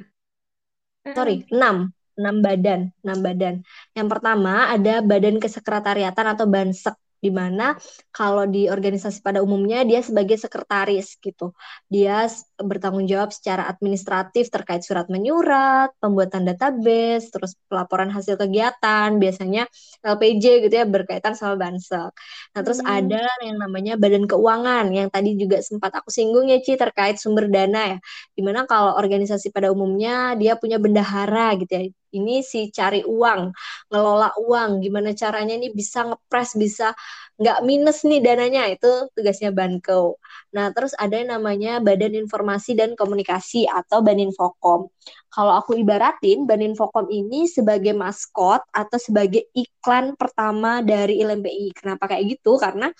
Sorry, 1.12 1.44
enam. 1.52 1.92
Enam 2.20 2.44
badan, 2.44 2.80
enam 3.00 3.18
badan. 3.24 3.54
Yang 3.96 4.08
pertama 4.12 4.68
ada 4.68 5.00
Badan 5.00 5.40
Kesekretariatan 5.40 6.26
atau 6.36 6.44
Bansek 6.44 6.92
di 7.24 7.30
mana 7.40 7.76
kalau 8.16 8.44
di 8.48 8.66
organisasi 8.72 9.18
pada 9.20 9.44
umumnya 9.44 9.84
dia 9.84 10.00
sebagai 10.00 10.36
sekretaris 10.40 11.06
gitu. 11.20 11.52
Dia 11.92 12.26
bertanggung 12.62 13.08
jawab 13.08 13.32
secara 13.32 13.66
administratif 13.66 14.52
terkait 14.52 14.84
surat 14.84 15.08
menyurat, 15.08 15.90
pembuatan 15.98 16.44
database, 16.44 17.32
terus 17.32 17.56
pelaporan 17.66 18.12
hasil 18.12 18.36
kegiatan, 18.36 19.16
biasanya 19.16 19.66
LPJ 20.04 20.68
gitu 20.68 20.74
ya 20.74 20.86
berkaitan 20.86 21.32
sama 21.36 21.56
Bansek. 21.56 22.12
Nah, 22.54 22.60
terus 22.60 22.80
hmm. 22.80 22.88
ada 22.88 23.24
yang 23.44 23.56
namanya 23.58 23.94
Badan 23.96 24.24
Keuangan 24.28 24.92
yang 24.92 25.08
tadi 25.08 25.36
juga 25.36 25.60
sempat 25.64 25.92
aku 25.96 26.08
singgung 26.12 26.48
ya 26.48 26.60
Ci 26.60 26.76
terkait 26.76 27.16
sumber 27.16 27.48
dana 27.48 27.96
ya. 27.96 27.98
Di 28.36 28.42
mana 28.44 28.64
kalau 28.68 28.96
organisasi 28.96 29.50
pada 29.52 29.72
umumnya 29.72 30.36
dia 30.36 30.56
punya 30.56 30.76
bendahara 30.76 31.56
gitu 31.58 31.72
ya. 31.72 31.84
Ini 32.10 32.42
si 32.42 32.74
cari 32.74 33.06
uang, 33.06 33.54
ngelola 33.86 34.34
uang, 34.42 34.82
gimana 34.82 35.14
caranya 35.14 35.54
ini 35.54 35.70
bisa 35.70 36.02
ngepres, 36.10 36.58
bisa 36.58 36.90
nggak 37.38 37.58
minus 37.62 38.02
nih 38.02 38.18
dananya 38.18 38.66
itu 38.66 39.08
tugasnya 39.14 39.54
Banko. 39.54 40.18
Nah 40.50 40.74
terus 40.74 40.92
ada 40.98 41.14
yang 41.14 41.30
namanya 41.38 41.78
Badan 41.78 42.14
Informasi 42.18 42.74
dan 42.74 42.98
Komunikasi 42.98 43.70
atau 43.70 44.02
Baninfokom. 44.02 44.90
Kalau 45.30 45.52
aku 45.54 45.78
ibaratin 45.78 46.44
Baninfokom 46.46 47.06
ini 47.10 47.46
sebagai 47.46 47.94
maskot 47.94 48.66
atau 48.74 48.98
sebagai 48.98 49.46
iklan 49.54 50.18
pertama 50.18 50.82
dari 50.82 51.22
ILMPI. 51.22 51.74
Kenapa 51.74 52.10
kayak 52.10 52.38
gitu? 52.38 52.58
Karena 52.58 52.90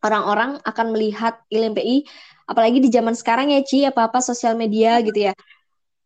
orang-orang 0.00 0.56
akan 0.64 0.86
melihat 0.96 1.44
ILMPI 1.52 2.08
apalagi 2.48 2.80
di 2.80 2.88
zaman 2.88 3.12
sekarang 3.12 3.52
ya 3.52 3.60
Ci 3.60 3.84
apa-apa 3.84 4.24
sosial 4.24 4.56
media 4.56 4.96
gitu 5.04 5.28
ya 5.28 5.36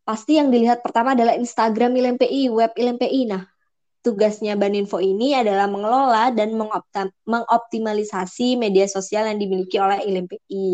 pasti 0.05 0.37
yang 0.37 0.53
dilihat 0.53 0.85
pertama 0.85 1.17
adalah 1.17 1.33
Instagram 1.33 1.97
ILMPI, 1.97 2.53
web 2.53 2.71
ILMPI. 2.77 3.21
Nah, 3.25 3.41
tugasnya 4.05 4.53
Baninfo 4.53 5.01
ini 5.01 5.33
adalah 5.33 5.65
mengelola 5.65 6.29
dan 6.29 6.53
mengoptimalisasi 7.25 8.53
media 8.53 8.85
sosial 8.85 9.25
yang 9.25 9.41
dimiliki 9.41 9.81
oleh 9.81 10.05
ILMPI. 10.05 10.67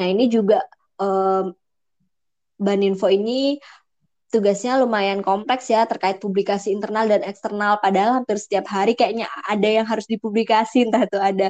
Nah, 0.00 0.06
ini 0.08 0.24
juga 0.32 0.64
um, 0.96 1.52
Baninfo 2.56 3.12
ini 3.12 3.60
tugasnya 4.32 4.78
lumayan 4.80 5.20
kompleks 5.20 5.68
ya 5.68 5.84
terkait 5.84 6.22
publikasi 6.24 6.72
internal 6.72 7.04
dan 7.04 7.20
eksternal. 7.20 7.76
Padahal 7.84 8.24
hampir 8.24 8.40
setiap 8.40 8.64
hari 8.72 8.96
kayaknya 8.96 9.28
ada 9.44 9.68
yang 9.68 9.84
harus 9.84 10.08
dipublikasi. 10.08 10.88
Entah 10.88 11.04
itu 11.04 11.18
ada 11.20 11.48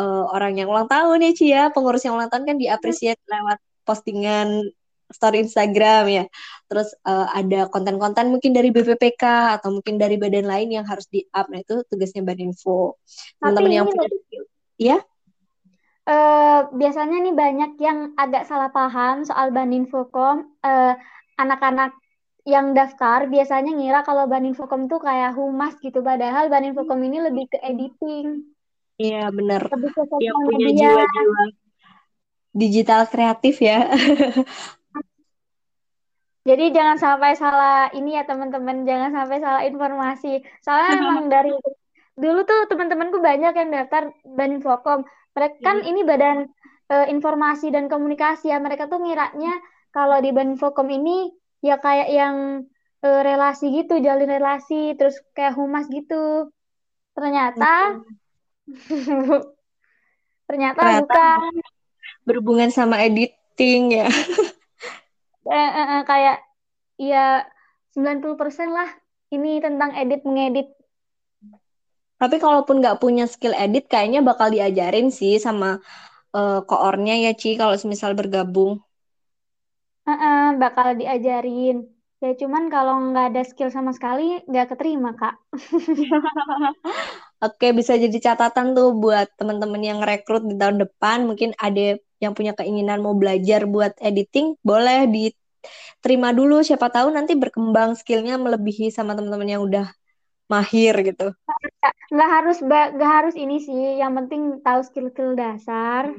uh, 0.00 0.24
orang 0.32 0.56
yang 0.56 0.72
ulang 0.72 0.88
tahun 0.88 1.20
ya 1.20 1.30
Ci 1.36 1.46
ya. 1.52 1.62
Pengurus 1.68 2.00
yang 2.08 2.16
ulang 2.16 2.32
tahun 2.32 2.48
kan 2.48 2.56
diapresiasi 2.56 3.20
lewat 3.28 3.58
postingan 3.84 4.72
story 5.12 5.44
Instagram 5.44 6.04
ya. 6.08 6.24
Terus 6.66 6.92
uh, 7.04 7.28
ada 7.32 7.68
konten-konten 7.68 8.32
mungkin 8.32 8.52
dari 8.56 8.72
BPPK 8.72 9.56
atau 9.60 9.72
mungkin 9.72 9.96
dari 10.00 10.16
badan 10.16 10.48
lain 10.48 10.68
yang 10.72 10.84
harus 10.88 11.06
di-up. 11.08 11.48
Nah, 11.52 11.60
itu 11.60 11.84
tugasnya 11.88 12.24
Baninfo. 12.26 12.98
Teman-teman 13.38 13.72
yang 13.72 13.86
punya 13.88 14.08
ya? 14.80 14.98
Uh, 16.02 16.66
biasanya 16.74 17.22
nih 17.22 17.34
banyak 17.36 17.72
yang 17.78 18.10
agak 18.18 18.50
salah 18.50 18.74
paham 18.74 19.22
soal 19.22 19.54
Baninfocom. 19.54 20.58
Uh, 20.64 20.98
anak-anak 21.38 21.94
yang 22.42 22.74
daftar 22.74 23.30
biasanya 23.30 23.70
ngira 23.70 24.02
kalau 24.02 24.26
Baninfocom 24.26 24.90
tuh 24.90 24.98
kayak 24.98 25.38
humas 25.38 25.78
gitu, 25.78 26.02
padahal 26.02 26.50
Baninfocom 26.50 26.98
ini 26.98 27.22
lebih 27.22 27.46
ke 27.46 27.58
editing. 27.62 28.50
Iya 28.98 29.30
benar. 29.30 29.70
Lebih 29.70 29.90
ke 29.94 30.02
yang 30.20 30.36
punya 30.42 30.68
jiwa-jiwa 30.74 31.42
digital 32.52 33.08
kreatif 33.08 33.58
ya. 33.64 33.88
Jadi 36.42 36.74
jangan 36.74 36.98
sampai 36.98 37.38
salah 37.38 37.86
ini 37.94 38.18
ya 38.18 38.26
teman-teman, 38.26 38.82
jangan 38.82 39.14
sampai 39.14 39.38
salah 39.38 39.62
informasi. 39.62 40.42
Soalnya 40.58 40.90
emang 41.02 41.26
dari 41.30 41.54
dulu 42.18 42.42
tuh 42.42 42.66
teman-temanku 42.66 43.22
banyak 43.22 43.54
yang 43.54 43.70
daftar 43.70 44.10
Baninfokom. 44.26 45.06
Mereka 45.32 45.56
kan 45.62 45.80
hmm. 45.80 45.88
ini 45.88 46.00
badan 46.02 46.38
uh, 46.90 47.06
informasi 47.06 47.70
dan 47.70 47.86
komunikasi 47.86 48.50
ya. 48.50 48.58
Mereka 48.58 48.90
tuh 48.90 48.98
ngiranya 49.00 49.54
kalau 49.94 50.18
di 50.18 50.34
Baninfokom 50.34 50.90
ini 50.90 51.30
ya 51.62 51.78
kayak 51.78 52.10
yang 52.10 52.66
uh, 53.06 53.20
relasi 53.22 53.70
gitu, 53.70 54.02
jalin 54.02 54.26
relasi, 54.26 54.98
terus 54.98 55.22
kayak 55.38 55.54
humas 55.54 55.86
gitu. 55.86 56.50
Ternyata 57.14 58.02
hmm. 58.02 59.30
ternyata, 60.50 60.80
ternyata 60.82 61.22
bukan 61.38 61.54
berhubungan 62.26 62.70
sama 62.74 62.98
editing 62.98 63.94
ya. 63.94 64.10
eh, 65.48 65.70
eh, 65.74 65.86
eh, 65.98 66.02
kayak 66.06 66.36
ya 67.00 67.42
90% 67.92 68.70
lah 68.70 68.88
ini 69.32 69.58
tentang 69.58 69.96
edit 69.96 70.22
mengedit. 70.22 70.68
Tapi 72.20 72.36
kalaupun 72.38 72.78
nggak 72.78 73.02
punya 73.02 73.26
skill 73.26 73.56
edit, 73.56 73.90
kayaknya 73.90 74.22
bakal 74.22 74.52
diajarin 74.54 75.10
sih 75.10 75.42
sama 75.42 75.82
uh, 76.30 76.62
koornya 76.62 77.18
ya 77.18 77.32
Ci 77.34 77.58
kalau 77.58 77.74
semisal 77.74 78.14
bergabung. 78.14 78.78
Uh 80.06 80.12
-uh, 80.14 80.44
bakal 80.58 80.94
diajarin. 80.94 81.90
Ya 82.22 82.38
cuman 82.38 82.70
kalau 82.70 83.10
nggak 83.10 83.34
ada 83.34 83.42
skill 83.42 83.74
sama 83.74 83.90
sekali 83.90 84.38
nggak 84.46 84.70
keterima 84.70 85.18
kak. 85.18 85.34
Oke 87.42 87.74
bisa 87.74 87.98
jadi 87.98 88.14
catatan 88.22 88.78
tuh 88.78 88.94
buat 88.94 89.26
teman-teman 89.34 89.82
yang 89.82 89.98
rekrut 89.98 90.46
di 90.46 90.54
tahun 90.54 90.78
depan. 90.86 91.26
Mungkin 91.26 91.58
ada 91.58 91.98
yang 92.22 92.38
punya 92.38 92.54
keinginan 92.54 93.02
mau 93.02 93.18
belajar 93.18 93.66
buat 93.66 93.98
editing, 93.98 94.54
boleh 94.62 95.10
diterima 95.10 96.30
dulu. 96.30 96.62
Siapa 96.62 96.86
tahu 96.86 97.10
nanti 97.10 97.34
berkembang 97.34 97.98
skillnya 97.98 98.38
melebihi 98.38 98.94
sama 98.94 99.18
teman-teman 99.18 99.58
yang 99.58 99.62
udah 99.66 99.90
mahir 100.46 100.94
gitu. 101.02 101.34
Nggak 102.14 102.30
harus 102.30 102.56
nggak 102.62 103.10
harus 103.10 103.34
ini 103.34 103.58
sih. 103.58 103.98
Yang 103.98 104.12
penting 104.22 104.42
tahu 104.62 104.80
skill-skill 104.86 105.34
dasar. 105.34 106.14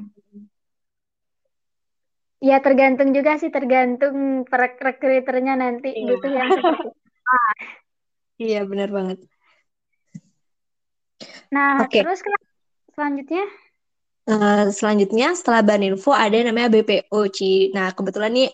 Ya 2.44 2.60
tergantung 2.60 3.16
juga 3.16 3.40
sih, 3.40 3.48
tergantung 3.48 4.44
rekruternya 4.52 5.56
nanti 5.56 5.96
iya. 5.96 6.04
butuh 6.12 6.28
yang 6.28 6.48
seperti. 6.52 6.88
Iya 8.36 8.60
benar 8.68 8.92
banget. 8.92 9.18
Nah 11.48 11.88
okay. 11.88 12.04
terus 12.04 12.20
selanjutnya? 12.92 13.48
Uh, 14.24 14.72
selanjutnya 14.72 15.36
setelah 15.36 15.60
Baninfo 15.60 16.08
ada 16.08 16.32
yang 16.32 16.48
namanya 16.48 16.72
BPO 16.72 17.28
Ci. 17.28 17.68
Nah 17.76 17.92
kebetulan 17.92 18.32
nih 18.32 18.48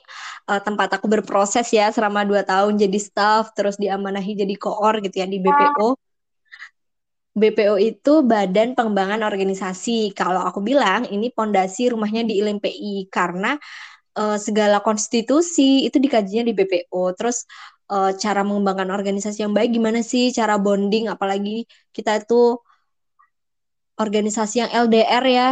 uh, 0.51 0.59
tempat 0.59 0.99
aku 0.99 1.07
berproses 1.07 1.71
ya 1.71 1.95
selama 1.95 2.27
dua 2.27 2.43
tahun 2.43 2.75
jadi 2.75 2.99
staff 2.99 3.55
terus 3.55 3.79
diamanahi 3.79 4.35
jadi 4.35 4.55
koor 4.59 4.99
gitu 4.99 5.23
ya 5.23 5.31
di 5.31 5.39
BPO. 5.39 5.95
BPO 7.39 7.79
itu 7.79 8.13
Badan 8.27 8.75
Pengembangan 8.75 9.23
Organisasi. 9.23 10.11
Kalau 10.11 10.43
aku 10.43 10.59
bilang 10.59 11.07
ini 11.07 11.31
pondasi 11.31 11.95
rumahnya 11.95 12.27
di 12.27 12.43
ILMPI 12.43 13.07
karena 13.07 13.55
uh, 14.19 14.35
segala 14.43 14.83
konstitusi 14.83 15.87
itu 15.87 16.03
dikajinya 16.03 16.51
di 16.51 16.55
BPO. 16.59 17.15
Terus 17.15 17.47
uh, 17.95 18.11
cara 18.19 18.43
mengembangkan 18.43 18.91
organisasi 18.91 19.47
yang 19.47 19.55
baik 19.55 19.71
gimana 19.71 20.03
sih? 20.03 20.35
Cara 20.35 20.59
bonding 20.59 21.07
apalagi 21.07 21.63
kita 21.95 22.27
itu 22.27 22.59
organisasi 24.01 24.65
yang 24.65 24.71
LDR 24.73 25.25
ya 25.29 25.47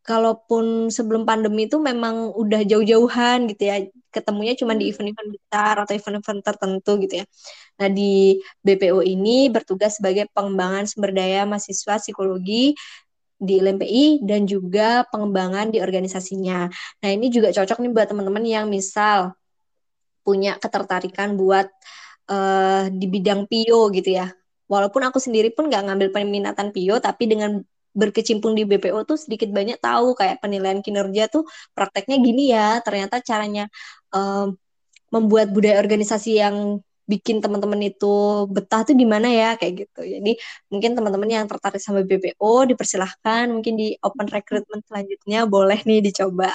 kalaupun 0.00 0.88
sebelum 0.88 1.28
pandemi 1.28 1.68
itu 1.68 1.76
memang 1.76 2.32
udah 2.32 2.64
jauh-jauhan 2.64 3.50
gitu 3.52 3.62
ya 3.68 3.84
ketemunya 4.10 4.58
cuma 4.58 4.74
di 4.74 4.90
hmm. 4.90 4.92
event-event 4.96 5.30
besar 5.38 5.74
atau 5.86 5.92
event-event 5.94 6.40
tertentu 6.42 6.92
gitu 7.06 7.14
ya. 7.22 7.26
Nah 7.78 7.88
di 7.88 8.42
BPO 8.66 9.06
ini 9.06 9.48
bertugas 9.48 10.02
sebagai 10.02 10.26
pengembangan 10.34 10.84
sumber 10.90 11.14
daya 11.14 11.46
mahasiswa 11.46 12.02
psikologi 12.02 12.74
di 13.40 13.56
LMPI 13.56 14.26
dan 14.26 14.44
juga 14.44 15.06
pengembangan 15.08 15.72
di 15.72 15.80
organisasinya. 15.80 16.68
Nah 17.00 17.08
ini 17.08 17.32
juga 17.32 17.54
cocok 17.54 17.80
nih 17.80 17.90
buat 17.94 18.06
teman-teman 18.10 18.44
yang 18.44 18.66
misal 18.68 19.32
punya 20.20 20.60
ketertarikan 20.60 21.38
buat 21.40 21.70
uh, 22.28 22.92
di 22.92 23.06
bidang 23.08 23.48
PIO 23.48 23.88
gitu 23.94 24.10
ya. 24.20 24.28
Walaupun 24.70 25.02
aku 25.08 25.18
sendiri 25.18 25.50
pun 25.50 25.66
nggak 25.66 25.82
ngambil 25.88 26.08
peminatan 26.14 26.70
PIO, 26.70 27.00
tapi 27.00 27.26
dengan 27.26 27.58
berkecimpung 27.96 28.54
di 28.58 28.62
BPO 28.68 29.02
tuh 29.06 29.18
sedikit 29.18 29.50
banyak 29.50 29.78
tahu 29.82 30.14
kayak 30.18 30.38
penilaian 30.42 30.80
kinerja 30.84 31.30
tuh 31.32 31.44
prakteknya 31.74 32.16
gini 32.22 32.54
ya. 32.54 32.78
Ternyata 32.84 33.22
caranya 33.22 33.66
um, 34.14 34.54
membuat 35.10 35.50
budaya 35.50 35.82
organisasi 35.82 36.38
yang 36.38 36.78
bikin 37.10 37.42
teman-teman 37.42 37.90
itu 37.90 38.46
betah 38.54 38.86
tuh 38.86 38.94
di 38.94 39.02
mana 39.02 39.26
ya 39.26 39.58
kayak 39.58 39.72
gitu. 39.82 40.00
Jadi 40.06 40.38
mungkin 40.70 40.90
teman-teman 40.94 41.26
yang 41.26 41.44
tertarik 41.50 41.82
sama 41.82 42.06
BPO 42.06 42.70
dipersilahkan 42.70 43.50
mungkin 43.50 43.74
di 43.74 43.98
open 43.98 44.30
recruitment 44.30 44.86
selanjutnya 44.86 45.50
boleh 45.50 45.82
nih 45.82 45.98
dicoba. 46.06 46.54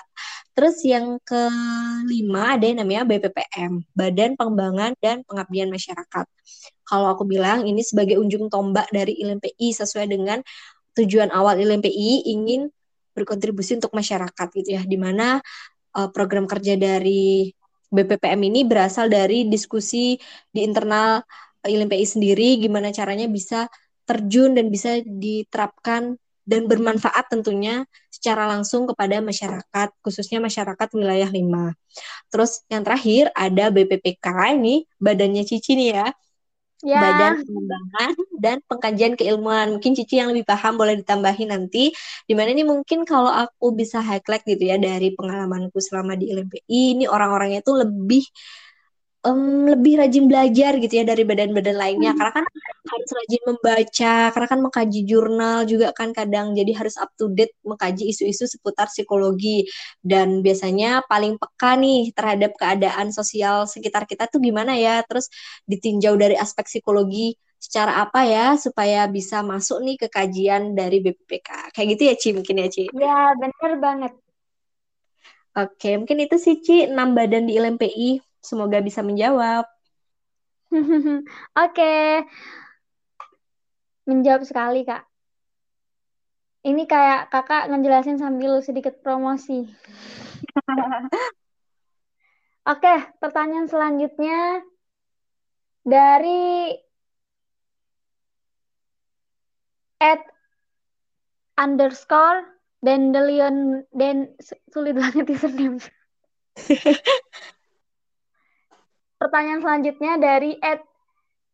Terus 0.55 0.79
yang 0.87 1.19
kelima 1.27 2.55
ada 2.55 2.63
yang 2.63 2.79
namanya 2.79 3.03
BPPM 3.03 3.83
Badan 3.91 4.39
Pengembangan 4.39 4.95
dan 5.03 5.27
Pengabdian 5.27 5.67
Masyarakat. 5.67 6.25
Kalau 6.87 7.07
aku 7.11 7.27
bilang 7.27 7.67
ini 7.67 7.83
sebagai 7.83 8.15
unjung 8.15 8.47
tombak 8.47 8.87
dari 8.95 9.19
ILMPI 9.19 9.75
sesuai 9.75 10.07
dengan 10.07 10.39
tujuan 10.95 11.29
awal 11.31 11.59
LMPI 11.59 12.31
ingin 12.31 12.71
berkontribusi 13.15 13.79
untuk 13.79 13.95
masyarakat 13.95 14.47
gitu 14.55 14.69
ya, 14.75 14.83
di 14.83 14.97
mana 14.99 15.39
uh, 15.95 16.09
program 16.11 16.47
kerja 16.47 16.75
dari 16.75 17.51
BPPM 17.91 18.41
ini 18.51 18.67
berasal 18.67 19.07
dari 19.07 19.47
diskusi 19.47 20.19
di 20.51 20.61
internal 20.65 21.23
LMPI 21.63 22.05
sendiri, 22.05 22.59
gimana 22.59 22.91
caranya 22.91 23.25
bisa 23.25 23.71
terjun 24.05 24.53
dan 24.53 24.69
bisa 24.69 25.01
diterapkan 25.01 26.19
dan 26.45 26.69
bermanfaat 26.69 27.25
tentunya 27.25 27.89
secara 28.13 28.45
langsung 28.45 28.85
kepada 28.85 29.17
masyarakat, 29.17 29.89
khususnya 30.05 30.37
masyarakat 30.37 30.87
wilayah 30.93 31.25
5. 31.25 31.73
Terus 32.29 32.61
yang 32.69 32.85
terakhir 32.85 33.33
ada 33.33 33.73
BPPK 33.73 34.53
ini 34.53 34.85
badannya 35.01 35.41
Cici 35.41 35.73
nih 35.73 35.89
ya. 35.97 36.07
Ya. 36.83 36.99
Badan 36.99 37.47
Pengembangan 37.47 38.11
dan 38.35 38.57
Pengkajian 38.67 39.13
Keilmuan. 39.15 39.79
Mungkin 39.79 39.95
Cici 39.95 40.19
yang 40.19 40.35
lebih 40.35 40.43
paham 40.43 40.75
boleh 40.75 40.99
ditambahin 40.99 41.53
nanti. 41.55 41.95
Di 42.27 42.33
mana 42.35 42.51
ini 42.51 42.67
mungkin 42.67 43.07
kalau 43.07 43.31
aku 43.31 43.71
bisa 43.71 44.03
highlight 44.03 44.43
gitu 44.43 44.63
ya 44.67 44.75
dari 44.75 45.15
pengalamanku 45.15 45.79
selama 45.79 46.19
di 46.19 46.35
LMPI, 46.35 46.99
ini 46.99 47.05
orang-orangnya 47.07 47.63
itu 47.63 47.73
lebih 47.73 48.23
um, 49.25 49.65
lebih 49.65 49.97
rajin 49.97 50.29
belajar 50.29 50.77
gitu 50.77 50.93
ya 51.01 51.03
dari 51.03 51.25
badan-badan 51.25 51.75
lainnya. 51.75 52.13
Hmm. 52.13 52.19
karena 52.21 52.33
kan 52.37 52.45
harus 52.85 53.09
rajin 53.17 53.41
membaca 53.49 54.15
karena 54.29 54.47
kan 54.47 54.59
mengkaji 54.61 54.99
jurnal 55.09 55.57
juga 55.65 55.89
kan 55.97 56.13
kadang. 56.13 56.53
Jadi 56.53 56.71
harus 56.77 56.95
up 57.01 57.09
to 57.17 57.33
date 57.33 57.57
mengkaji 57.65 58.13
isu-isu 58.13 58.45
seputar 58.45 58.87
psikologi. 58.87 59.65
Dan 59.99 60.45
biasanya 60.45 61.03
paling 61.09 61.41
peka 61.41 61.75
nih 61.75 62.13
terhadap 62.13 62.53
keadaan 62.55 63.09
sosial 63.09 63.65
sekitar 63.65 64.05
kita 64.05 64.29
tuh 64.29 64.37
gimana 64.37 64.77
ya? 64.77 65.01
Terus 65.03 65.27
ditinjau 65.65 66.13
dari 66.15 66.37
aspek 66.37 66.69
psikologi 66.69 67.33
secara 67.65 67.97
apa 68.05 68.21
ya 68.29 68.53
supaya 68.61 69.09
bisa 69.09 69.41
masuk 69.41 69.81
nih 69.81 69.97
ke 69.97 70.07
kajian 70.13 70.77
dari 70.77 71.01
BPPK 71.01 71.73
kayak 71.73 71.87
gitu 71.97 72.01
ya 72.05 72.13
Ci 72.13 72.29
mungkin 72.37 72.61
ya 72.61 72.67
Ci? 72.69 72.83
Ya 72.93 73.33
bener 73.33 73.73
banget. 73.81 74.13
Oke, 75.55 75.95
mungkin 75.95 76.19
itu 76.19 76.35
sih 76.35 76.59
Ci, 76.59 76.91
6 76.91 77.15
badan 77.15 77.47
di 77.47 77.55
LMPI. 77.55 78.19
Semoga 78.45 78.77
bisa 78.85 79.01
menjawab. 79.01 79.65
Oke. 81.65 81.95
Menjawab 84.05 84.45
sekali, 84.45 84.85
Kak. 84.85 85.01
Ini 86.65 86.85
kayak 86.89 87.29
kakak 87.33 87.69
ngejelasin 87.69 88.17
sambil 88.21 88.61
sedikit 88.61 89.01
promosi. 89.01 89.65
Oke, 92.65 92.95
pertanyaan 93.21 93.69
selanjutnya 93.69 94.65
dari 95.85 96.73
at 100.01 100.25
underscore 101.61 102.57
Dandelion 102.81 103.85
dan 103.93 104.33
sulit 104.69 104.97
banget 104.97 105.29
username. 105.29 105.77
pertanyaan 109.25 109.65
selanjutnya 109.65 110.21
dari 110.21 110.53
at 110.61 110.85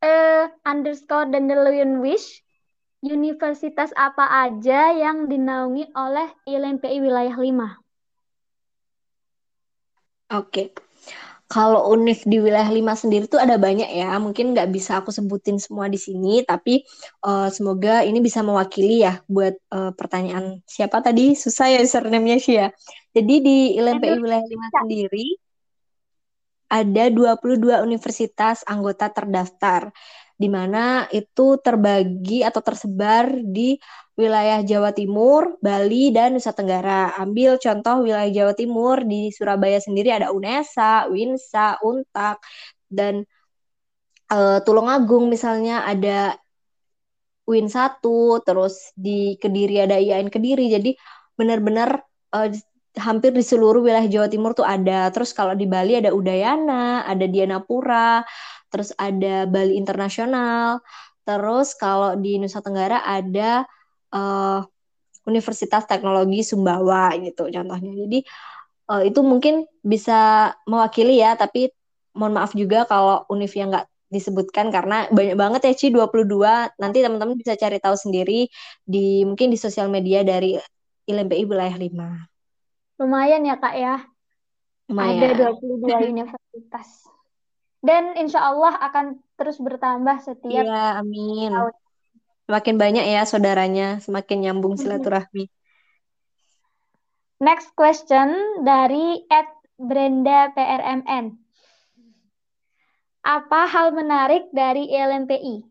uh, 0.03 0.51
underscore 0.67 1.31
Dandelion 1.31 2.03
Wish. 2.03 2.43
Universitas 3.01 3.89
apa 3.97 4.29
aja 4.45 4.93
yang 4.93 5.25
dinaungi 5.25 5.89
oleh 5.97 6.29
ILMPI 6.45 7.01
wilayah 7.01 7.33
5? 7.33 7.81
Oke. 10.37 10.77
Kalau 11.49 11.89
univ 11.89 12.21
di 12.29 12.37
wilayah 12.37 12.69
5 12.69 13.01
sendiri 13.01 13.25
tuh 13.25 13.41
ada 13.41 13.57
banyak 13.57 13.89
ya. 13.89 14.13
Mungkin 14.21 14.53
nggak 14.53 14.69
bisa 14.69 15.01
aku 15.01 15.09
sebutin 15.09 15.57
semua 15.57 15.89
di 15.89 15.97
sini, 15.97 16.45
tapi 16.45 16.85
uh, 17.25 17.49
semoga 17.49 18.05
ini 18.05 18.21
bisa 18.21 18.45
mewakili 18.45 19.01
ya 19.01 19.17
buat 19.25 19.57
uh, 19.73 19.97
pertanyaan 19.97 20.61
siapa 20.69 21.01
tadi? 21.01 21.33
Susah 21.33 21.73
ya 21.73 21.81
username-nya 21.81 22.37
sih 22.37 22.55
ya. 22.61 22.69
Jadi 23.17 23.33
di 23.41 23.57
ILMPI 23.81 24.21
wilayah 24.21 24.45
5 24.45 24.77
sendiri 24.85 25.41
ada 26.71 27.11
22 27.11 27.83
universitas 27.83 28.63
anggota 28.63 29.11
terdaftar 29.11 29.91
di 30.39 30.49
mana 30.49 31.05
itu 31.11 31.59
terbagi 31.61 32.41
atau 32.41 32.63
tersebar 32.65 33.29
di 33.45 33.77
wilayah 34.17 34.65
Jawa 34.65 34.89
Timur, 34.89 35.61
Bali, 35.61 36.09
dan 36.09 36.33
Nusa 36.33 36.49
Tenggara. 36.49 37.13
Ambil 37.21 37.61
contoh 37.61 38.01
wilayah 38.01 38.29
Jawa 38.29 38.53
Timur, 38.57 39.05
di 39.05 39.29
Surabaya 39.29 39.77
sendiri 39.77 40.09
ada 40.09 40.33
UNESA, 40.33 41.13
WINSA, 41.13 41.85
UNTAK, 41.85 42.37
dan 42.89 43.21
uh, 44.33 44.59
Tulungagung 44.65 45.29
misalnya 45.29 45.85
ada 45.85 46.41
Win 47.45 47.67
1, 47.69 48.01
terus 48.41 48.95
di 48.97 49.35
Kediri 49.37 49.77
ada 49.83 49.97
IAIN 50.01 50.33
Kediri. 50.33 50.73
Jadi 50.73 50.95
benar-benar 51.37 52.01
uh, 52.33 52.49
hampir 52.99 53.31
di 53.31 53.43
seluruh 53.43 53.79
wilayah 53.83 54.07
Jawa 54.07 54.27
Timur 54.27 54.51
tuh 54.51 54.67
ada. 54.67 55.07
Terus 55.13 55.31
kalau 55.31 55.55
di 55.55 55.63
Bali 55.69 55.95
ada 55.95 56.11
Udayana, 56.11 57.07
ada 57.07 57.25
Dianapura, 57.27 58.23
terus 58.67 58.91
ada 58.99 59.47
Bali 59.47 59.79
Internasional. 59.79 60.83
Terus 61.23 61.77
kalau 61.77 62.17
di 62.19 62.41
Nusa 62.41 62.59
Tenggara 62.59 62.99
ada 63.05 63.63
uh, 64.11 64.59
Universitas 65.29 65.85
Teknologi 65.85 66.41
Sumbawa 66.43 67.13
gitu 67.21 67.47
contohnya. 67.47 67.91
Jadi 67.95 68.19
uh, 68.91 69.03
itu 69.05 69.19
mungkin 69.23 69.63
bisa 69.85 70.51
mewakili 70.67 71.21
ya, 71.21 71.37
tapi 71.37 71.71
mohon 72.17 72.35
maaf 72.35 72.51
juga 72.57 72.83
kalau 72.89 73.23
univ 73.31 73.53
yang 73.55 73.71
nggak 73.71 73.87
disebutkan 74.11 74.67
karena 74.75 75.07
banyak 75.07 75.39
banget 75.39 75.61
ya 75.71 75.73
Ci 75.77 75.87
22. 75.95 76.75
Nanti 76.75 76.99
teman-teman 76.99 77.39
bisa 77.39 77.55
cari 77.55 77.79
tahu 77.79 77.95
sendiri 77.95 78.51
di 78.83 79.23
mungkin 79.23 79.47
di 79.47 79.55
sosial 79.55 79.87
media 79.87 80.25
dari 80.27 80.59
ILMPI 81.07 81.43
wilayah 81.47 81.77
5. 81.79 82.30
Lumayan 83.01 83.41
ya 83.49 83.57
Kak 83.57 83.73
ya. 83.73 83.95
Lumayan. 84.85 85.33
Ada 85.33 85.57
22 85.57 85.89
universitas. 86.13 87.09
Dan 87.81 88.13
insya 88.13 88.45
Allah 88.45 88.77
akan 88.77 89.17
terus 89.33 89.57
bertambah 89.57 90.21
setiap 90.21 90.61
Iya, 90.61 91.01
amin. 91.01 91.49
tahun. 91.49 91.73
Semakin 92.45 92.75
banyak 92.77 93.05
ya 93.09 93.25
saudaranya, 93.25 93.97
semakin 94.05 94.37
nyambung 94.45 94.77
silaturahmi. 94.77 95.49
Next 97.41 97.73
question 97.73 98.61
dari 98.61 99.25
Ed 99.25 99.49
Brenda 99.81 100.53
PRMN. 100.53 101.41
Apa 103.25 103.65
hal 103.65 103.97
menarik 103.97 104.53
dari 104.53 104.93
LMPI? 104.93 105.65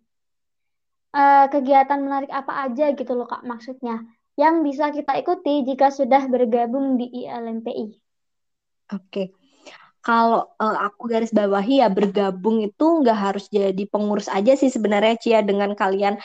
Uh, 1.10 1.18
eh, 1.18 1.46
kegiatan 1.50 1.98
menarik 2.02 2.30
apa 2.30 2.66
aja 2.66 2.90
gitu 2.90 3.12
loh 3.14 3.30
Kak 3.30 3.46
maksudnya? 3.46 4.02
Yang 4.38 4.62
bisa 4.66 4.92
kita 4.94 5.18
ikuti 5.18 5.66
jika 5.66 5.90
sudah 5.90 6.26
bergabung 6.30 6.98
di 7.00 7.10
ILMPI? 7.24 7.86
Oke. 8.94 9.34
Kalau 10.00 10.48
uh, 10.56 10.76
aku 10.80 11.12
garis 11.12 11.28
bawahi 11.28 11.84
ya 11.84 11.92
bergabung 11.92 12.64
itu 12.64 13.04
nggak 13.04 13.18
harus 13.18 13.44
jadi 13.52 13.84
pengurus 13.84 14.32
aja 14.32 14.56
sih 14.56 14.72
sebenarnya 14.72 15.20
Cia 15.20 15.40
dengan 15.44 15.76
kalian 15.76 16.16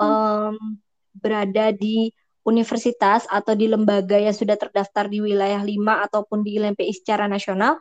um, 0.00 0.80
berada 1.12 1.76
di 1.76 2.08
universitas 2.42 3.28
atau 3.28 3.52
di 3.52 3.68
lembaga 3.68 4.16
yang 4.16 4.32
sudah 4.32 4.56
terdaftar 4.56 5.06
di 5.12 5.20
wilayah 5.20 5.60
5 5.60 6.08
ataupun 6.08 6.40
di 6.40 6.56
ILMPI 6.58 6.92
secara 6.96 7.28
nasional 7.28 7.78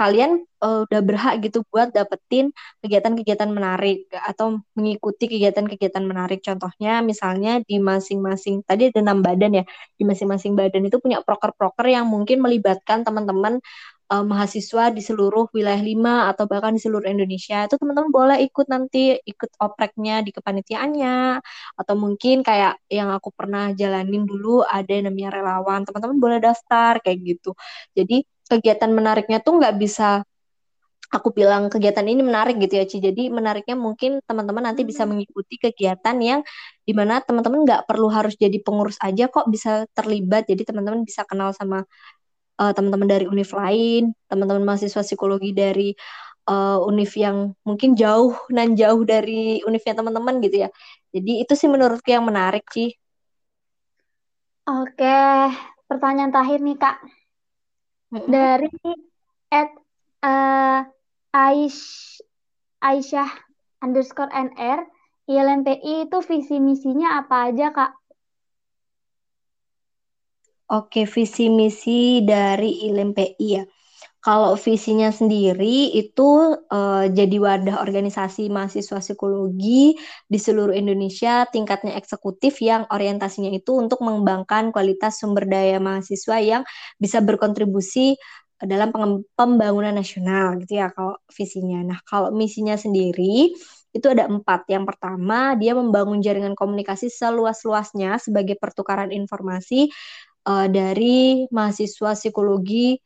kalian 0.00 0.40
uh, 0.64 0.88
udah 0.88 1.00
berhak 1.04 1.34
gitu 1.44 1.60
buat 1.68 1.92
dapetin 1.92 2.56
kegiatan-kegiatan 2.80 3.50
menarik 3.52 4.08
atau 4.16 4.64
mengikuti 4.72 5.28
kegiatan-kegiatan 5.28 6.00
menarik. 6.00 6.40
Contohnya 6.40 7.04
misalnya 7.04 7.60
di 7.68 7.76
masing-masing 7.76 8.64
tadi 8.64 8.88
ada 8.88 9.04
enam 9.04 9.20
badan 9.20 9.60
ya, 9.60 9.64
di 10.00 10.04
masing-masing 10.08 10.56
badan 10.56 10.88
itu 10.88 10.96
punya 11.04 11.20
proker-proker 11.20 11.84
yang 11.92 12.08
mungkin 12.08 12.40
melibatkan 12.40 13.04
teman-teman 13.04 13.60
uh, 14.12 14.24
mahasiswa 14.26 14.90
di 14.96 15.02
seluruh 15.04 15.52
wilayah 15.54 15.80
lima 15.84 16.32
atau 16.32 16.44
bahkan 16.50 16.74
di 16.76 16.82
seluruh 16.82 17.06
Indonesia. 17.06 17.68
Itu 17.68 17.76
teman-teman 17.76 18.10
boleh 18.10 18.36
ikut 18.46 18.66
nanti 18.72 19.20
ikut 19.20 19.50
opreknya 19.62 20.24
di 20.26 20.30
kepanitiaannya 20.34 21.16
atau 21.80 21.94
mungkin 21.94 22.42
kayak 22.42 22.80
yang 22.90 23.12
aku 23.14 23.30
pernah 23.36 23.70
jalanin 23.76 24.24
dulu 24.24 24.66
ada 24.66 24.90
yang 24.90 25.12
namanya 25.12 25.30
relawan. 25.38 25.80
Teman-teman 25.86 26.18
boleh 26.18 26.38
daftar 26.42 26.98
kayak 27.04 27.18
gitu. 27.22 27.50
Jadi 27.94 28.26
kegiatan 28.50 28.90
menariknya 28.90 29.38
tuh 29.38 29.62
nggak 29.62 29.74
bisa 29.78 30.26
aku 31.10 31.34
bilang 31.34 31.66
kegiatan 31.66 32.06
ini 32.06 32.22
menarik 32.22 32.56
gitu 32.62 32.78
ya 32.78 32.86
Ci. 32.86 33.02
Jadi 33.02 33.28
menariknya 33.28 33.74
mungkin 33.74 34.22
teman-teman 34.24 34.70
nanti 34.70 34.86
bisa 34.86 35.02
mengikuti 35.04 35.58
kegiatan 35.58 36.16
yang 36.22 36.40
di 36.86 36.92
mana 36.94 37.18
teman-teman 37.18 37.66
nggak 37.66 37.82
perlu 37.90 38.06
harus 38.08 38.38
jadi 38.38 38.62
pengurus 38.62 38.96
aja 39.02 39.26
kok 39.26 39.50
bisa 39.50 39.84
terlibat. 39.92 40.46
Jadi 40.46 40.62
teman-teman 40.62 41.02
bisa 41.02 41.26
kenal 41.26 41.50
sama 41.50 41.82
uh, 42.62 42.72
teman-teman 42.72 43.10
dari 43.10 43.26
univ 43.26 43.50
lain, 43.50 44.14
teman-teman 44.30 44.62
mahasiswa 44.62 45.02
psikologi 45.02 45.50
dari 45.50 45.90
uh, 46.46 46.78
univ 46.86 47.10
yang 47.18 47.58
mungkin 47.66 47.98
jauh 47.98 48.38
dan 48.56 48.78
jauh 48.78 49.02
dari 49.02 49.66
univnya 49.66 49.94
teman-teman 49.98 50.38
gitu 50.46 50.66
ya. 50.66 50.68
Jadi 51.10 51.42
itu 51.42 51.52
sih 51.58 51.66
menurutku 51.66 52.06
yang 52.14 52.22
menarik 52.22 52.62
Ci. 52.70 52.94
Oke, 54.70 55.50
pertanyaan 55.90 56.30
terakhir 56.30 56.62
nih 56.62 56.78
Kak 56.78 57.19
dari 58.10 58.70
at 59.50 59.70
uh, 60.26 60.82
Aish, 61.30 62.18
Aisyah 62.82 63.30
underscore 63.82 64.30
NR 64.34 64.82
ILMPI 65.30 66.10
itu 66.10 66.18
visi 66.26 66.58
misinya 66.58 67.22
apa 67.22 67.54
aja 67.54 67.70
kak? 67.70 67.92
Oke, 70.70 71.02
visi 71.06 71.50
misi 71.50 72.22
dari 72.22 72.86
ILMPI 72.86 73.46
ya. 73.54 73.62
Kalau 74.20 74.52
visinya 74.52 75.08
sendiri 75.08 75.96
itu 75.96 76.52
uh, 76.52 77.08
jadi 77.08 77.36
wadah 77.40 77.80
organisasi 77.80 78.52
mahasiswa 78.52 79.00
psikologi 79.00 79.96
di 80.28 80.38
seluruh 80.38 80.76
Indonesia 80.76 81.48
tingkatnya 81.48 81.96
eksekutif 81.96 82.60
yang 82.60 82.84
orientasinya 82.92 83.48
itu 83.48 83.80
untuk 83.80 84.04
mengembangkan 84.04 84.76
kualitas 84.76 85.24
sumber 85.24 85.48
daya 85.48 85.80
mahasiswa 85.80 86.36
yang 86.36 86.62
bisa 87.00 87.24
berkontribusi 87.24 88.20
dalam 88.60 88.92
pembangunan 89.32 89.96
nasional 89.96 90.60
gitu 90.60 90.84
ya 90.84 90.92
kalau 90.92 91.16
visinya. 91.32 91.80
Nah 91.80 91.98
kalau 92.04 92.28
misinya 92.28 92.76
sendiri 92.76 93.56
itu 93.96 94.06
ada 94.06 94.28
empat. 94.28 94.68
Yang 94.68 94.84
pertama 94.94 95.56
dia 95.56 95.72
membangun 95.72 96.20
jaringan 96.20 96.52
komunikasi 96.52 97.08
seluas-luasnya 97.08 98.20
sebagai 98.20 98.60
pertukaran 98.60 99.16
informasi 99.16 99.88
uh, 100.44 100.68
dari 100.68 101.48
mahasiswa 101.48 102.12
psikologi 102.12 103.00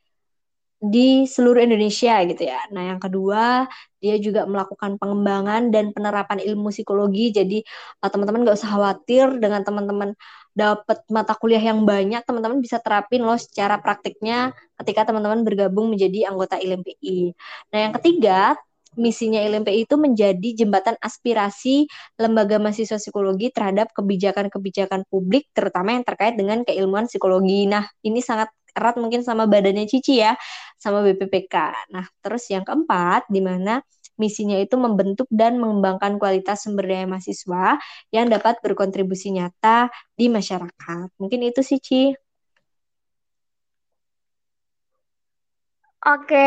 di 0.85 1.25
seluruh 1.25 1.65
Indonesia 1.65 2.21
gitu 2.29 2.43
ya. 2.45 2.61
Nah, 2.69 2.93
yang 2.93 3.01
kedua, 3.01 3.65
dia 4.03 4.21
juga 4.21 4.45
melakukan 4.45 5.01
pengembangan 5.01 5.73
dan 5.73 5.97
penerapan 5.97 6.45
ilmu 6.45 6.69
psikologi. 6.69 7.33
Jadi, 7.33 7.59
uh, 8.05 8.11
teman-teman 8.13 8.45
nggak 8.45 8.57
usah 8.61 8.71
khawatir 8.77 9.41
dengan 9.41 9.65
teman-teman 9.65 10.13
dapat 10.55 11.03
mata 11.11 11.35
kuliah 11.35 11.63
yang 11.63 11.83
banyak, 11.83 12.23
teman-teman 12.23 12.61
bisa 12.63 12.79
terapin 12.79 13.25
loh 13.25 13.41
secara 13.41 13.81
praktiknya 13.81 14.55
ketika 14.79 15.11
teman-teman 15.11 15.43
bergabung 15.43 15.91
menjadi 15.91 16.31
anggota 16.31 16.61
ILMPI. 16.61 17.35
Nah, 17.75 17.79
yang 17.91 17.93
ketiga, 17.99 18.55
misinya 18.95 19.43
ILMPI 19.43 19.89
itu 19.89 19.97
menjadi 19.99 20.49
jembatan 20.55 20.95
aspirasi 21.03 21.91
lembaga 22.21 22.63
mahasiswa 22.63 23.03
psikologi 23.03 23.51
terhadap 23.51 23.91
kebijakan-kebijakan 23.97 25.09
publik, 25.11 25.51
terutama 25.51 25.99
yang 25.99 26.07
terkait 26.07 26.39
dengan 26.39 26.63
keilmuan 26.63 27.11
psikologi. 27.11 27.67
Nah, 27.67 27.89
ini 28.07 28.23
sangat 28.23 28.53
erat 28.77 28.95
mungkin 29.01 29.23
sama 29.23 29.47
badannya 29.47 29.87
Cici 29.89 30.21
ya, 30.21 30.35
sama 30.77 31.01
BPPK. 31.07 31.55
Nah, 31.95 32.05
terus 32.23 32.45
yang 32.51 32.67
keempat, 32.67 33.27
di 33.31 33.41
mana 33.41 33.81
misinya 34.21 34.55
itu 34.59 34.75
membentuk 34.79 35.27
dan 35.31 35.59
mengembangkan 35.59 36.19
kualitas 36.23 36.63
sumber 36.67 36.87
daya 36.87 37.07
mahasiswa 37.11 37.79
yang 38.15 38.27
dapat 38.31 38.59
berkontribusi 38.63 39.35
nyata 39.35 39.91
di 40.15 40.27
masyarakat. 40.31 41.07
Mungkin 41.19 41.41
itu 41.51 41.61
sih, 41.67 41.79
Ci. 41.83 42.15
Oke. 46.05 46.45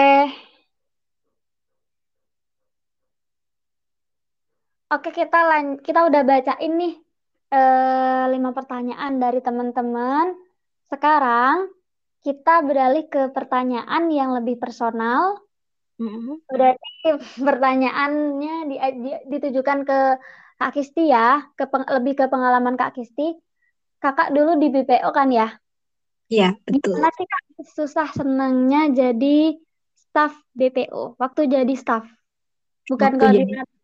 Oke, 4.88 5.10
kita 5.12 5.38
lan 5.50 5.66
kita 5.84 6.00
udah 6.08 6.22
bacain 6.24 6.72
nih 6.80 6.94
eh, 7.52 8.24
lima 8.34 8.50
pertanyaan 8.56 9.20
dari 9.20 9.40
teman-teman. 9.44 10.32
Sekarang 10.88 11.68
kita 12.22 12.66
beralih 12.66 13.06
ke 13.08 13.30
pertanyaan 13.32 14.10
yang 14.10 14.34
lebih 14.36 14.58
personal. 14.58 15.42
Mm-hmm. 15.98 16.36
Berarti 16.46 16.92
pertanyaannya 17.42 18.56
di, 18.70 18.76
di, 19.02 19.12
ditujukan 19.34 19.80
ke 19.86 20.00
Kak 20.58 20.72
Kisti 20.74 21.10
ya, 21.10 21.46
ke 21.54 21.70
peng, 21.70 21.86
lebih 21.86 22.18
ke 22.18 22.26
pengalaman 22.30 22.78
Kak 22.78 22.98
Kisti. 22.98 23.38
Kakak 23.98 24.30
dulu 24.30 24.62
di 24.62 24.70
BPO 24.70 25.10
kan 25.10 25.30
ya? 25.34 25.58
Iya, 26.30 26.54
betul. 26.66 26.98
Gimana 26.98 27.10
sih 27.18 27.26
Kak 27.26 27.44
susah 27.74 28.10
senangnya 28.14 28.94
jadi 28.94 29.58
staff 29.98 30.34
BPO, 30.54 31.18
waktu 31.18 31.50
jadi 31.50 31.74
staff? 31.74 32.06
Bukan 32.88 33.18
koordinator. 33.18 33.78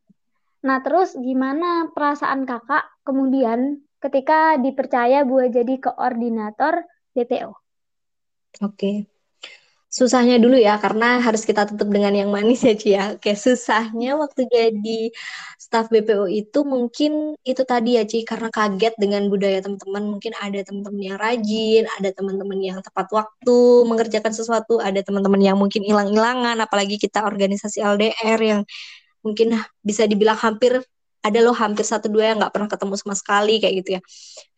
Nah, 0.64 0.80
terus 0.80 1.14
gimana 1.20 1.92
perasaan 1.92 2.48
kakak 2.48 2.88
kemudian 3.04 3.84
ketika 4.00 4.56
dipercaya 4.56 5.28
buat 5.28 5.52
jadi 5.52 5.76
koordinator 5.78 6.88
BPO? 7.12 7.63
Oke. 8.62 9.10
Susahnya 9.94 10.42
dulu 10.42 10.58
ya, 10.58 10.82
karena 10.82 11.22
harus 11.22 11.46
kita 11.46 11.70
tutup 11.70 11.90
dengan 11.94 12.14
yang 12.18 12.30
manis 12.34 12.66
ya, 12.66 12.74
Ci 12.74 12.90
ya. 12.98 13.04
Oke, 13.18 13.38
susahnya 13.38 14.18
waktu 14.18 14.50
jadi 14.50 15.14
staff 15.62 15.88
BPO 15.94 16.26
itu 16.30 16.66
mungkin 16.66 17.38
itu 17.46 17.62
tadi 17.62 18.02
ya, 18.02 18.04
Ci, 18.10 18.26
karena 18.26 18.50
kaget 18.50 18.98
dengan 18.98 19.30
budaya 19.30 19.62
teman-teman. 19.62 20.04
Mungkin 20.18 20.34
ada 20.38 20.60
teman-teman 20.66 21.02
yang 21.02 21.18
rajin, 21.22 21.84
ada 22.02 22.10
teman-teman 22.10 22.60
yang 22.62 22.80
tepat 22.82 23.08
waktu 23.14 23.58
mengerjakan 23.86 24.34
sesuatu, 24.34 24.82
ada 24.82 24.98
teman-teman 25.06 25.42
yang 25.46 25.58
mungkin 25.62 25.86
hilang-hilangan, 25.86 26.58
apalagi 26.66 26.98
kita 26.98 27.22
organisasi 27.26 27.86
LDR 27.86 28.40
yang 28.42 28.62
mungkin 29.26 29.58
bisa 29.86 30.06
dibilang 30.10 30.38
hampir 30.42 30.82
ada 31.24 31.40
loh 31.40 31.56
hampir 31.56 31.88
satu 31.88 32.12
dua 32.12 32.36
yang 32.36 32.38
nggak 32.44 32.52
pernah 32.52 32.68
ketemu 32.68 32.96
sama 33.00 33.16
sekali 33.16 33.56
kayak 33.64 33.76
gitu 33.84 33.90
ya. 33.98 34.02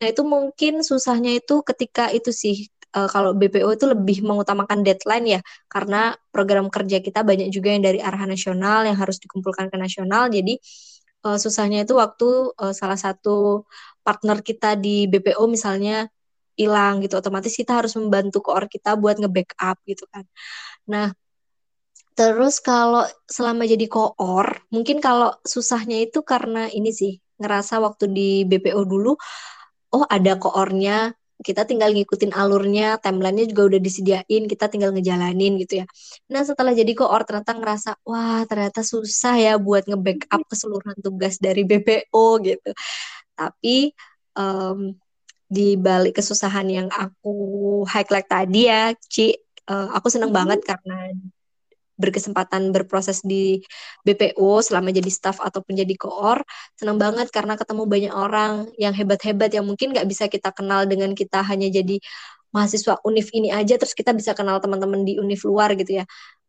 Nah 0.02 0.06
itu 0.10 0.22
mungkin 0.26 0.82
susahnya 0.82 1.38
itu 1.38 1.62
ketika 1.62 2.10
itu 2.10 2.34
sih 2.34 2.66
uh, 2.94 3.08
kalau 3.10 3.34
BPO 3.34 3.68
itu 3.74 3.86
lebih 3.90 4.22
mengutamakan 4.22 4.86
deadline 4.86 5.26
ya 5.38 5.40
karena 5.66 6.14
program 6.30 6.70
kerja 6.70 7.02
kita 7.02 7.26
banyak 7.26 7.50
juga 7.50 7.74
yang 7.74 7.82
dari 7.82 7.98
arah 7.98 8.22
nasional 8.28 8.86
yang 8.86 8.94
harus 8.94 9.18
dikumpulkan 9.18 9.66
ke 9.72 9.76
nasional. 9.80 10.30
Jadi 10.30 10.60
uh, 11.26 11.38
susahnya 11.40 11.82
itu 11.82 11.98
waktu 11.98 12.54
uh, 12.54 12.74
salah 12.76 12.98
satu 12.98 13.66
partner 14.06 14.38
kita 14.44 14.78
di 14.78 15.10
BPO 15.10 15.42
misalnya 15.50 16.06
hilang 16.56 17.04
gitu 17.04 17.20
otomatis 17.20 17.52
kita 17.52 17.84
harus 17.84 17.92
membantu 18.00 18.40
koor 18.40 18.64
kita 18.70 18.96
buat 18.96 19.20
nge-backup 19.20 19.76
gitu 19.84 20.04
kan. 20.08 20.24
Nah 20.88 21.12
terus 22.16 22.64
kalau 22.64 23.04
selama 23.28 23.68
jadi 23.68 23.86
koor 23.92 24.64
mungkin 24.72 25.04
kalau 25.04 25.36
susahnya 25.44 26.00
itu 26.00 26.24
karena 26.24 26.64
ini 26.72 26.88
sih 26.88 27.20
ngerasa 27.36 27.76
waktu 27.84 28.08
di 28.08 28.30
BPO 28.48 28.80
dulu 28.88 29.12
oh 29.92 30.04
ada 30.08 30.40
koornya 30.40 31.12
kita 31.44 31.68
tinggal 31.68 31.92
ngikutin 31.92 32.32
alurnya, 32.32 32.96
timelinenya 32.96 33.52
juga 33.52 33.62
udah 33.74 33.80
disediain, 33.80 34.42
kita 34.48 34.72
tinggal 34.72 34.90
ngejalanin 34.96 35.60
gitu 35.60 35.84
ya. 35.84 35.86
Nah 36.32 36.42
setelah 36.46 36.72
jadi 36.72 36.92
koor 36.96 37.22
ternyata 37.28 37.52
ngerasa, 37.52 37.90
wah 38.08 38.40
ternyata 38.48 38.80
susah 38.80 39.36
ya 39.36 39.54
buat 39.60 39.84
nge-backup 39.84 40.42
keseluruhan 40.48 40.96
tugas 41.04 41.36
dari 41.36 41.68
BPO 41.68 42.26
gitu. 42.40 42.70
Tapi 43.36 43.92
um, 44.32 44.96
di 45.46 45.76
balik 45.76 46.18
kesusahan 46.18 46.66
yang 46.72 46.88
aku 46.88 47.36
highlight 47.84 48.28
tadi 48.32 48.72
ya, 48.72 48.96
Ci, 48.96 49.36
uh, 49.68 49.92
aku 49.92 50.08
seneng 50.08 50.32
mm 50.32 50.36
-hmm. 50.36 50.40
banget 50.56 50.60
karena 50.64 50.96
berkesempatan 51.96 52.70
berproses 52.72 53.24
di 53.24 53.60
BPO 54.04 54.60
selama 54.64 54.92
jadi 54.92 55.10
staff 55.10 55.40
ataupun 55.40 55.80
jadi 55.80 55.94
koor 55.96 56.44
senang 56.76 57.00
banget 57.00 57.28
karena 57.32 57.56
ketemu 57.56 57.82
banyak 57.88 58.12
orang 58.12 58.52
yang 58.76 58.92
hebat-hebat 58.92 59.50
yang 59.56 59.64
mungkin 59.64 59.92
nggak 59.96 60.06
bisa 60.08 60.24
kita 60.28 60.52
kenal 60.52 60.84
dengan 60.84 61.12
kita 61.16 61.40
hanya 61.44 61.68
jadi 61.72 61.96
mahasiswa 62.54 63.00
univ 63.04 63.26
ini 63.36 63.52
aja 63.52 63.76
terus 63.76 63.92
kita 63.92 64.16
bisa 64.16 64.32
kenal 64.32 64.56
teman-teman 64.64 65.04
di 65.04 65.20
univ 65.20 65.40
luar 65.44 65.76
gitu 65.76 66.00
ya. 66.00 66.04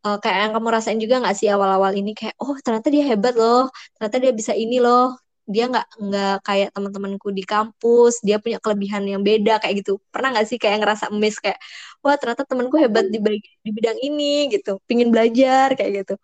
Uh, 0.05 0.15
kayak 0.21 0.38
yang 0.47 0.51
kamu 0.55 0.67
rasain 0.71 0.99
juga 1.03 1.19
nggak 1.19 1.36
sih 1.36 1.49
awal-awal 1.51 1.91
ini? 1.99 2.15
Kayak 2.15 2.36
oh 2.39 2.55
ternyata 2.63 2.88
dia 2.93 3.03
hebat 3.12 3.33
loh 3.36 3.67
ternyata 3.97 4.17
dia 4.23 4.31
bisa 4.31 4.53
ini 4.55 4.77
loh 4.79 5.17
dia 5.47 5.71
nggak 5.71 5.88
nggak 5.95 6.36
kayak 6.43 6.69
teman-temanku 6.75 7.31
di 7.31 7.47
kampus 7.47 8.19
dia 8.19 8.36
punya 8.36 8.60
kelebihan 8.60 9.07
yang 9.07 9.23
beda 9.23 9.63
kayak 9.63 9.81
gitu. 9.81 10.03
Pernah 10.12 10.36
nggak 10.36 10.47
sih 10.51 10.60
kayak 10.60 10.83
ngerasa 10.83 11.07
miss 11.15 11.39
kayak 11.39 11.55
wah 12.03 12.19
ternyata 12.19 12.43
temanku 12.43 12.75
hebat 12.75 13.07
di 13.07 13.17
di 13.63 13.69
bidang 13.71 13.97
ini 14.03 14.51
gitu. 14.51 14.83
Pingin 14.83 15.07
belajar 15.07 15.71
kayak 15.79 16.03
gitu. 16.03 16.15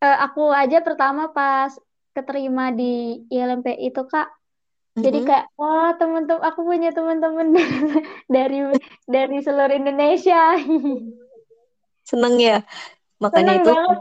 Uh, 0.00 0.16
aku 0.24 0.48
aja 0.48 0.80
pertama 0.80 1.28
pas 1.28 1.76
keterima 2.16 2.72
di 2.72 3.22
ILMP 3.28 3.76
itu 3.76 4.02
kak. 4.08 4.32
Mm-hmm. 4.98 5.04
jadi 5.04 5.18
kayak 5.30 5.46
wah 5.54 5.94
teman-teman 5.94 6.42
aku 6.42 6.60
punya 6.66 6.90
teman-teman 6.90 7.54
dari 8.34 8.66
dari 9.04 9.36
seluruh 9.44 9.76
Indonesia. 9.76 10.58
Seneng 12.08 12.40
ya 12.40 12.64
makanya 13.20 13.60
seneng 13.60 13.62
itu. 13.62 13.70
banget 13.74 13.98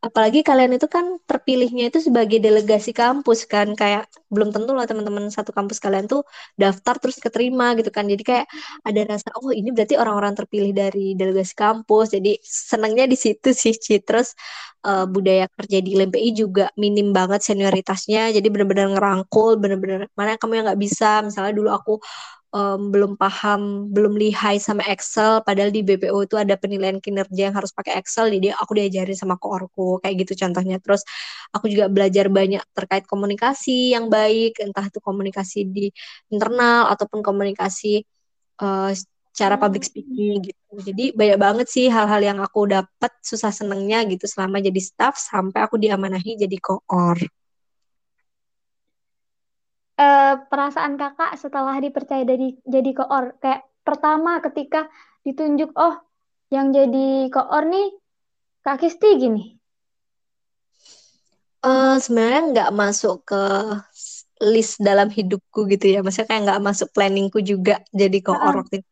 apalagi 0.00 0.40
kalian 0.40 0.72
itu 0.80 0.88
kan 0.88 1.20
terpilihnya 1.28 1.92
itu 1.92 2.00
sebagai 2.00 2.40
delegasi 2.40 2.90
kampus 2.96 3.44
kan 3.44 3.76
kayak 3.76 4.08
belum 4.32 4.48
tentu 4.54 4.72
lah 4.72 4.88
teman-teman 4.88 5.28
satu 5.28 5.52
kampus 5.52 5.76
kalian 5.84 6.08
tuh 6.08 6.24
daftar 6.56 6.96
terus 6.96 7.20
keterima 7.20 7.76
gitu 7.76 7.92
kan. 7.92 8.08
Jadi 8.08 8.22
kayak 8.24 8.46
ada 8.88 9.00
rasa 9.04 9.28
oh 9.36 9.52
ini 9.52 9.68
berarti 9.76 9.94
orang-orang 10.00 10.32
terpilih 10.38 10.72
dari 10.72 11.12
delegasi 11.20 11.52
kampus. 11.52 12.16
Jadi 12.16 12.40
senangnya 12.40 13.04
di 13.12 13.16
situ 13.20 13.52
sih 13.52 13.76
Ci. 13.76 14.00
Terus 14.00 14.32
uh, 14.88 15.04
budaya 15.04 15.44
kerja 15.52 15.78
di 15.84 15.90
LMPI 15.98 16.28
juga 16.32 16.64
minim 16.80 17.12
banget 17.12 17.44
senioritasnya. 17.44 18.32
Jadi 18.32 18.46
benar-benar 18.48 18.96
ngerangkul 18.96 19.60
benar-benar 19.60 20.08
mana 20.16 20.40
kamu 20.40 20.52
yang 20.60 20.64
nggak 20.72 20.80
bisa? 20.80 21.20
Misalnya 21.20 21.52
dulu 21.52 21.68
aku 21.76 21.92
um, 22.50 22.90
belum 22.90 23.14
paham, 23.14 23.90
belum 23.90 24.18
lihai 24.18 24.58
sama 24.58 24.82
Excel, 24.90 25.42
padahal 25.46 25.70
di 25.70 25.82
BPO 25.86 26.26
itu 26.26 26.36
ada 26.38 26.54
penilaian 26.58 26.98
kinerja 26.98 27.50
yang 27.50 27.56
harus 27.56 27.70
pakai 27.70 27.98
Excel, 27.98 28.30
jadi 28.30 28.54
aku 28.58 28.76
diajarin 28.78 29.16
sama 29.16 29.38
koorku, 29.38 30.02
kayak 30.02 30.26
gitu 30.26 30.46
contohnya. 30.46 30.82
Terus 30.82 31.02
aku 31.54 31.70
juga 31.70 31.86
belajar 31.86 32.26
banyak 32.28 32.62
terkait 32.74 33.04
komunikasi 33.06 33.94
yang 33.94 34.10
baik, 34.10 34.58
entah 34.62 34.86
itu 34.86 34.98
komunikasi 35.02 35.58
di 35.66 35.86
internal 36.30 36.90
ataupun 36.90 37.22
komunikasi 37.22 38.02
uh, 38.62 38.92
cara 39.30 39.54
public 39.56 39.86
speaking 39.86 40.42
gitu. 40.42 40.74
Jadi 40.82 41.14
banyak 41.14 41.38
banget 41.38 41.66
sih 41.70 41.86
hal-hal 41.86 42.20
yang 42.20 42.38
aku 42.42 42.66
dapat 42.66 43.12
susah 43.22 43.54
senengnya 43.54 44.02
gitu 44.10 44.26
selama 44.26 44.58
jadi 44.58 44.80
staff 44.82 45.16
sampai 45.16 45.64
aku 45.64 45.78
diamanahi 45.78 46.36
jadi 46.36 46.56
koor 46.58 47.18
uh, 50.00 50.34
perasaan 50.48 50.96
kakak 50.96 51.36
setelah 51.36 51.76
dipercaya 51.76 52.24
dari 52.24 52.56
jadi 52.64 52.90
koor 52.96 53.36
kayak 53.36 53.68
pertama 53.84 54.40
ketika 54.40 54.88
ditunjuk 55.24 55.76
oh 55.76 56.00
Yang 56.50 56.82
jadi 56.82 57.08
koor 57.30 57.64
nih 57.70 57.88
Kak 58.66 58.82
Kisti 58.82 59.22
gini. 59.22 59.54
Uh, 61.62 61.94
sebenarnya 62.02 62.42
nggak 62.50 62.70
masuk 62.74 63.22
ke 63.22 63.42
list 64.42 64.82
dalam 64.82 65.14
hidupku 65.14 65.70
gitu 65.70 65.94
ya. 65.94 66.02
Maksudnya 66.02 66.26
kayak 66.26 66.42
nggak 66.50 66.62
masuk 66.66 66.90
planningku 66.90 67.38
juga 67.38 67.86
jadi 67.94 68.18
koor 68.18 68.66
waktu 68.66 68.82
itu. 68.82 68.90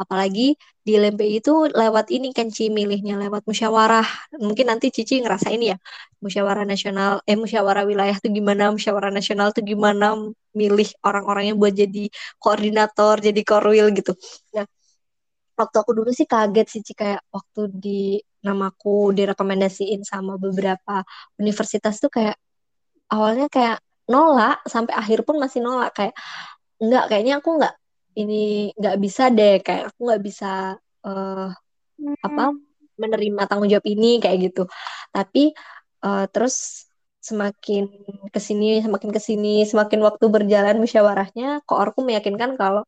Apalagi 0.00 0.56
di 0.80 0.96
LMPI 0.96 1.44
itu 1.44 1.68
lewat 1.68 2.08
ini 2.08 2.32
kan 2.32 2.48
Ci 2.48 2.72
milihnya 2.72 3.20
lewat 3.20 3.44
musyawarah. 3.44 4.08
Mungkin 4.40 4.72
nanti 4.72 4.88
Cici 4.88 5.20
ngerasain 5.20 5.60
ya 5.60 5.76
musyawarah 6.24 6.64
nasional, 6.64 7.20
eh 7.28 7.36
musyawarah 7.36 7.84
wilayah 7.84 8.16
tuh 8.16 8.32
gimana, 8.32 8.72
musyawarah 8.72 9.12
nasional 9.12 9.52
tuh 9.52 9.60
gimana 9.60 10.16
milih 10.54 10.88
orang-orangnya 11.02 11.54
buat 11.58 11.74
jadi 11.74 12.08
koordinator, 12.38 13.20
jadi 13.20 13.40
korwil 13.42 13.90
gitu. 13.92 14.14
Nah, 14.54 14.66
waktu 15.58 15.76
aku 15.82 15.92
dulu 15.94 16.10
sih 16.10 16.26
kaget 16.26 16.66
sih 16.70 16.82
Ci 16.82 16.92
kayak 16.98 17.22
waktu 17.30 17.60
di 17.70 18.18
namaku 18.44 19.14
direkomendasiin 19.14 20.02
sama 20.04 20.36
beberapa 20.36 21.02
universitas 21.40 21.98
tuh 22.02 22.10
kayak 22.12 22.36
awalnya 23.08 23.48
kayak 23.48 23.78
nolak 24.10 24.60
sampai 24.68 24.92
akhir 24.92 25.24
pun 25.24 25.40
masih 25.40 25.64
nolak 25.64 25.96
kayak 25.96 26.14
enggak 26.76 27.04
kayaknya 27.08 27.34
aku 27.40 27.56
enggak 27.56 27.74
ini 28.14 28.70
nggak 28.76 28.96
bisa 29.00 29.32
deh 29.32 29.64
kayak 29.64 29.90
aku 29.90 30.00
nggak 30.06 30.22
bisa 30.22 30.76
uh, 31.08 31.48
hmm. 31.96 32.16
apa 32.20 32.44
menerima 32.94 33.42
tanggung 33.48 33.70
jawab 33.72 33.86
ini 33.88 34.22
kayak 34.22 34.52
gitu 34.52 34.68
tapi 35.10 35.56
uh, 36.04 36.28
terus 36.30 36.86
semakin 37.28 37.82
ke 38.34 38.40
sini 38.46 38.84
semakin 38.84 39.10
ke 39.16 39.20
sini 39.28 39.48
semakin 39.70 40.00
waktu 40.06 40.24
berjalan 40.34 40.76
musyawarahnya 40.82 41.64
kok 41.66 41.78
aku 41.80 42.00
meyakinkan 42.08 42.50
kalau 42.60 42.82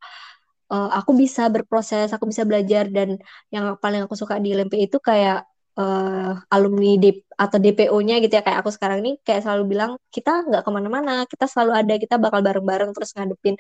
uh, 0.73 0.89
aku 0.99 1.11
bisa 1.23 1.43
berproses 1.55 2.09
aku 2.15 2.25
bisa 2.31 2.43
belajar 2.49 2.85
dan 2.97 3.09
yang 3.55 3.65
paling 3.83 4.01
aku 4.05 4.15
suka 4.21 4.35
di 4.45 4.53
LMP 4.53 4.75
itu 4.87 4.99
kayak 5.09 5.49
uh, 5.81 6.37
alumni 6.55 6.91
DP 7.03 7.17
atau 7.37 7.59
DPO-nya 7.65 8.15
gitu 8.25 8.33
ya 8.39 8.43
kayak 8.47 8.59
aku 8.65 8.71
sekarang 8.77 8.99
ini 9.05 9.11
kayak 9.27 9.41
selalu 9.45 9.65
bilang 9.73 9.91
kita 10.15 10.31
nggak 10.49 10.63
ke 10.67 10.71
mana-mana 10.77 11.13
kita 11.33 11.45
selalu 11.53 11.73
ada 11.81 11.95
kita 12.03 12.15
bakal 12.25 12.41
bareng-bareng 12.47 12.91
terus 12.97 13.11
ngadepin 13.17 13.57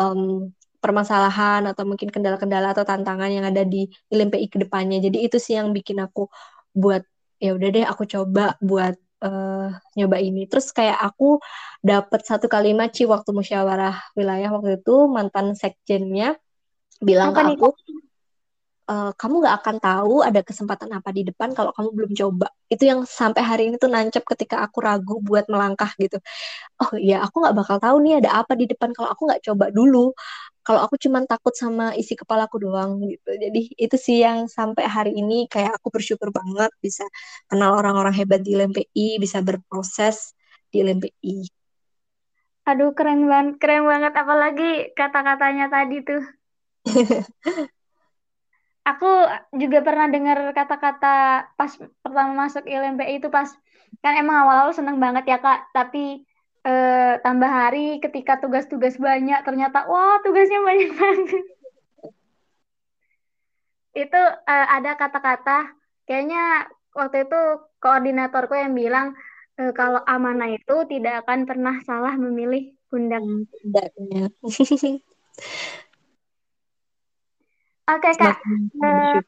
um, 0.00 0.52
permasalahan 0.82 1.62
atau 1.70 1.86
mungkin 1.86 2.10
kendala-kendala 2.10 2.74
atau 2.74 2.82
tantangan 2.82 3.30
yang 3.30 3.46
ada 3.46 3.62
di 3.62 3.86
ILMPI 4.10 4.46
ke 4.50 4.58
depannya. 4.66 4.98
Jadi 4.98 5.22
itu 5.22 5.38
sih 5.38 5.54
yang 5.54 5.70
bikin 5.70 6.02
aku 6.02 6.26
buat 6.74 7.06
ya 7.38 7.54
udah 7.54 7.68
deh 7.74 7.84
aku 7.86 8.02
coba 8.10 8.58
buat 8.58 8.94
uh, 9.22 9.70
nyoba 9.94 10.18
ini. 10.18 10.50
Terus 10.50 10.74
kayak 10.74 10.98
aku 10.98 11.38
dapat 11.80 12.26
satu 12.26 12.50
kalimat 12.50 12.90
sih 12.90 13.06
waktu 13.06 13.30
musyawarah 13.30 13.96
wilayah 14.18 14.50
waktu 14.50 14.82
itu 14.82 14.94
mantan 15.08 15.54
sekjennya 15.54 16.36
bilang 17.02 17.34
apa 17.34 17.40
ke 17.40 17.42
nih? 17.46 17.56
aku 17.58 17.68
uh, 18.90 19.10
kamu 19.14 19.34
gak 19.46 19.56
akan 19.62 19.76
tahu 19.78 20.14
ada 20.22 20.40
kesempatan 20.42 20.90
apa 20.92 21.10
di 21.14 21.22
depan 21.26 21.54
kalau 21.54 21.70
kamu 21.74 21.88
belum 21.94 22.12
coba. 22.18 22.46
Itu 22.66 22.82
yang 22.88 23.00
sampai 23.06 23.42
hari 23.42 23.62
ini 23.70 23.76
tuh 23.78 23.90
nancep 23.90 24.24
ketika 24.26 24.62
aku 24.64 24.82
ragu 24.82 25.18
buat 25.22 25.46
melangkah 25.46 25.90
gitu. 25.98 26.18
Oh 26.82 26.92
iya, 26.98 27.22
aku 27.22 27.42
gak 27.46 27.54
bakal 27.56 27.76
tahu 27.78 27.96
nih 28.02 28.22
ada 28.24 28.42
apa 28.42 28.52
di 28.58 28.66
depan 28.66 28.90
kalau 28.96 29.08
aku 29.12 29.30
gak 29.30 29.42
coba 29.46 29.70
dulu 29.70 30.12
kalau 30.66 30.80
aku 30.86 30.94
cuma 31.04 31.18
takut 31.26 31.54
sama 31.54 31.94
isi 31.98 32.14
kepalaku 32.14 32.56
doang 32.62 33.02
gitu. 33.10 33.30
Jadi 33.34 33.60
itu 33.74 33.96
sih 33.98 34.22
yang 34.22 34.46
sampai 34.46 34.84
hari 34.86 35.12
ini 35.18 35.50
kayak 35.52 35.78
aku 35.78 35.88
bersyukur 35.94 36.30
banget 36.30 36.70
bisa 36.78 37.04
kenal 37.50 37.74
orang-orang 37.78 38.14
hebat 38.14 38.40
di 38.46 38.54
LMPI 38.58 39.18
bisa 39.22 39.38
berproses 39.42 40.34
di 40.70 40.82
LMPI 40.86 41.62
aduh 42.68 42.94
keren 42.94 43.26
banget 43.26 43.54
keren 43.58 43.84
banget. 43.90 44.12
Apalagi 44.14 44.94
kata-katanya 44.94 45.66
tadi 45.74 45.96
tuh. 46.06 46.22
Aku 48.82 49.06
juga 49.54 49.78
pernah 49.86 50.10
dengar 50.10 50.42
kata-kata 50.58 51.46
pas 51.54 51.72
pertama 52.02 52.46
masuk 52.46 52.66
LMPI 52.66 53.22
itu 53.22 53.30
pas 53.30 53.46
kan 54.02 54.18
emang 54.18 54.42
awal-awal 54.42 54.74
seneng 54.74 54.98
banget 54.98 55.24
ya 55.30 55.38
kak. 55.38 55.70
Tapi 55.70 56.26
eh, 56.62 57.14
tambah 57.22 57.50
hari 57.50 57.98
ketika 57.98 58.38
tugas-tugas 58.38 58.98
banyak 58.98 59.42
ternyata 59.42 59.86
wah 59.90 60.18
tugasnya 60.22 60.62
banyak 60.62 60.90
banget. 61.00 61.44
Itu 63.92 64.22
eh, 64.46 64.66
ada 64.72 64.96
kata-kata 64.96 65.74
kayaknya 66.06 66.70
waktu 66.94 67.26
itu 67.26 67.40
koordinatorku 67.82 68.54
yang 68.54 68.74
bilang 68.78 69.18
eh, 69.58 69.72
kalau 69.74 70.00
amanah 70.06 70.54
itu 70.54 70.86
tidak 70.88 71.26
akan 71.26 71.44
pernah 71.44 71.76
salah 71.82 72.14
memilih 72.14 72.72
pundak. 72.86 73.22
Pundaknya. 73.22 74.30
Oke 77.82 78.08
okay, 78.08 78.14
kak. 78.14 78.38
Uh, 78.78 79.18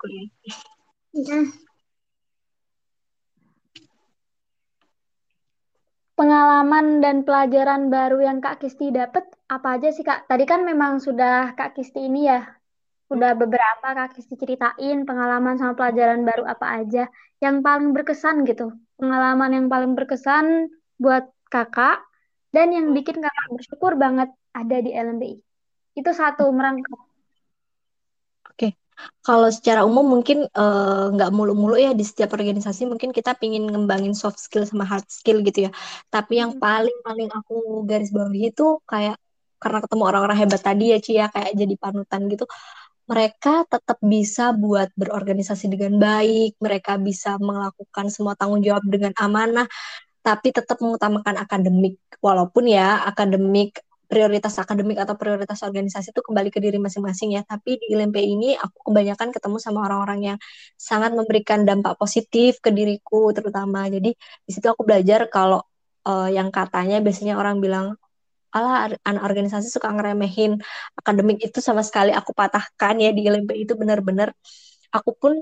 pengalaman 6.18 7.02
dan 7.04 7.16
pelajaran 7.26 7.90
baru 7.90 8.22
yang 8.22 8.38
Kak 8.44 8.62
Kisti 8.62 8.94
dapat 8.94 9.24
apa 9.50 9.78
aja 9.78 9.88
sih 9.90 10.06
Kak? 10.06 10.30
Tadi 10.30 10.44
kan 10.46 10.62
memang 10.62 11.02
sudah 11.02 11.54
Kak 11.58 11.74
Kisti 11.76 12.06
ini 12.08 12.30
ya, 12.30 12.46
udah 13.12 13.30
beberapa 13.34 13.86
Kak 13.98 14.14
Kisti 14.14 14.34
ceritain 14.38 14.98
pengalaman 15.08 15.54
sama 15.60 15.74
pelajaran 15.78 16.22
baru 16.24 16.42
apa 16.48 16.66
aja 16.80 17.10
yang 17.44 17.60
paling 17.66 17.90
berkesan 17.92 18.46
gitu. 18.48 18.72
Pengalaman 18.98 19.50
yang 19.56 19.66
paling 19.72 19.92
berkesan 19.98 20.70
buat 21.02 21.26
Kakak 21.50 22.02
dan 22.54 22.70
yang 22.70 22.86
bikin 22.96 23.18
Kakak 23.18 23.46
bersyukur 23.54 23.92
banget 23.98 24.30
ada 24.54 24.76
di 24.80 24.90
LMBI. 24.94 25.36
Itu 25.98 26.10
satu 26.14 26.50
merangkap 26.50 27.03
kalau 29.24 29.48
secara 29.48 29.82
umum 29.82 30.04
mungkin 30.06 30.46
eh, 30.46 31.04
nggak 31.14 31.30
uh, 31.30 31.34
mulu-mulu 31.34 31.76
ya 31.80 31.92
di 31.96 32.04
setiap 32.06 32.36
organisasi 32.36 32.86
mungkin 32.86 33.10
kita 33.10 33.34
pingin 33.40 33.66
ngembangin 33.66 34.12
soft 34.12 34.38
skill 34.38 34.64
sama 34.68 34.84
hard 34.86 35.06
skill 35.08 35.40
gitu 35.42 35.68
ya. 35.68 35.70
Tapi 36.12 36.40
yang 36.40 36.56
hmm. 36.56 36.62
paling 36.62 36.96
paling 37.02 37.28
aku 37.32 37.82
garis 37.88 38.10
bawahi 38.14 38.52
itu 38.52 38.78
kayak 38.84 39.16
karena 39.62 39.78
ketemu 39.80 40.02
orang-orang 40.04 40.38
hebat 40.44 40.60
tadi 40.60 40.84
ya 40.92 40.98
Cia 41.00 41.16
ya, 41.16 41.26
kayak 41.32 41.52
jadi 41.56 41.74
panutan 41.80 42.20
gitu. 42.28 42.44
Mereka 43.04 43.68
tetap 43.68 43.98
bisa 44.00 44.52
buat 44.56 44.88
berorganisasi 44.96 45.68
dengan 45.72 46.00
baik, 46.00 46.56
mereka 46.60 46.96
bisa 46.96 47.36
melakukan 47.36 48.08
semua 48.08 48.32
tanggung 48.36 48.64
jawab 48.64 48.84
dengan 48.88 49.12
amanah, 49.20 49.68
tapi 50.24 50.52
tetap 50.52 50.80
mengutamakan 50.80 51.36
akademik. 51.40 52.00
Walaupun 52.20 52.64
ya 52.68 53.04
akademik 53.04 53.80
prioritas 54.14 54.54
akademik 54.62 54.94
atau 55.02 55.18
prioritas 55.18 55.58
organisasi 55.66 56.14
itu 56.14 56.22
kembali 56.22 56.54
ke 56.54 56.62
diri 56.62 56.78
masing-masing 56.78 57.34
ya. 57.34 57.42
Tapi 57.42 57.82
di 57.82 57.90
LMP 57.98 58.22
ini 58.22 58.54
aku 58.54 58.94
kebanyakan 58.94 59.34
ketemu 59.34 59.58
sama 59.58 59.82
orang-orang 59.90 60.20
yang 60.34 60.38
sangat 60.78 61.10
memberikan 61.18 61.66
dampak 61.66 61.98
positif 61.98 62.62
ke 62.62 62.70
diriku 62.70 63.34
terutama. 63.34 63.90
Jadi 63.90 64.14
di 64.14 64.50
situ 64.54 64.70
aku 64.70 64.86
belajar 64.86 65.26
kalau 65.26 65.66
uh, 66.06 66.30
yang 66.30 66.54
katanya 66.54 67.02
biasanya 67.02 67.34
orang 67.34 67.58
bilang 67.58 67.98
ala 68.54 68.94
anak 69.02 69.22
organisasi 69.26 69.66
suka 69.66 69.90
ngeremehin 69.90 70.62
akademik 70.94 71.42
itu 71.42 71.58
sama 71.58 71.82
sekali 71.82 72.14
aku 72.14 72.30
patahkan 72.30 72.94
ya 73.02 73.10
di 73.10 73.26
LMP 73.26 73.66
itu 73.66 73.74
benar-benar 73.74 74.30
aku 74.94 75.10
pun 75.18 75.32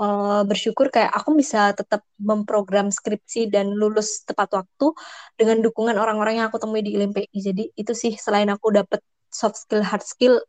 uh, 0.00 0.42
bersyukur 0.48 0.88
kayak 0.88 1.12
aku 1.12 1.36
bisa 1.36 1.76
tetap 1.76 2.00
memprogram 2.16 2.88
skripsi 2.88 3.52
dan 3.52 3.76
lulus 3.76 4.24
tepat 4.24 4.48
waktu 4.56 4.96
dengan 5.36 5.60
dukungan 5.60 5.94
orang-orang 6.00 6.40
yang 6.40 6.46
aku 6.48 6.56
temui 6.56 6.80
di 6.80 6.96
ILMPI. 6.96 7.36
Jadi 7.36 7.64
itu 7.76 7.92
sih 7.92 8.16
selain 8.16 8.48
aku 8.48 8.72
dapat 8.72 9.04
soft 9.28 9.60
skill, 9.60 9.84
hard 9.84 10.02
skill 10.02 10.40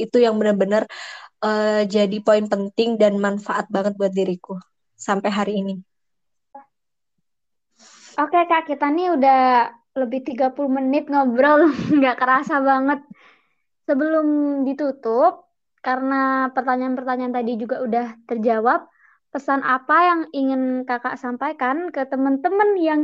itu 0.00 0.16
yang 0.22 0.38
benar-benar 0.40 0.88
uh, 1.44 1.84
jadi 1.84 2.16
poin 2.24 2.48
penting 2.48 2.96
dan 2.96 3.20
manfaat 3.20 3.68
banget 3.68 3.98
buat 3.98 4.14
diriku 4.14 4.56
sampai 4.96 5.28
hari 5.28 5.60
ini. 5.60 5.74
Oke 8.20 8.40
Kak, 8.48 8.68
kita 8.68 8.88
nih 8.92 9.16
udah 9.16 9.72
lebih 9.96 10.22
30 10.22 10.54
menit 10.68 11.08
ngobrol, 11.08 11.72
nggak 11.98 12.16
kerasa 12.20 12.60
banget. 12.60 13.00
Sebelum 13.88 14.60
ditutup, 14.68 15.50
karena 15.80 16.52
pertanyaan-pertanyaan 16.52 17.34
tadi 17.34 17.52
juga 17.56 17.80
udah 17.80 18.06
terjawab, 18.28 18.86
pesan 19.30 19.62
apa 19.62 19.96
yang 20.04 20.20
ingin 20.34 20.62
kakak 20.82 21.16
sampaikan 21.16 21.94
ke 21.94 22.02
teman-teman 22.06 22.74
yang 22.78 23.00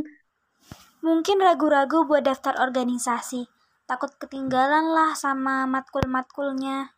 mungkin 1.00 1.38
ragu-ragu 1.38 2.06
buat 2.06 2.26
daftar 2.26 2.58
organisasi, 2.58 3.46
takut 3.86 4.10
ketinggalan 4.18 4.90
lah 4.90 5.14
sama 5.14 5.64
matkul-matkulnya. 5.70 6.90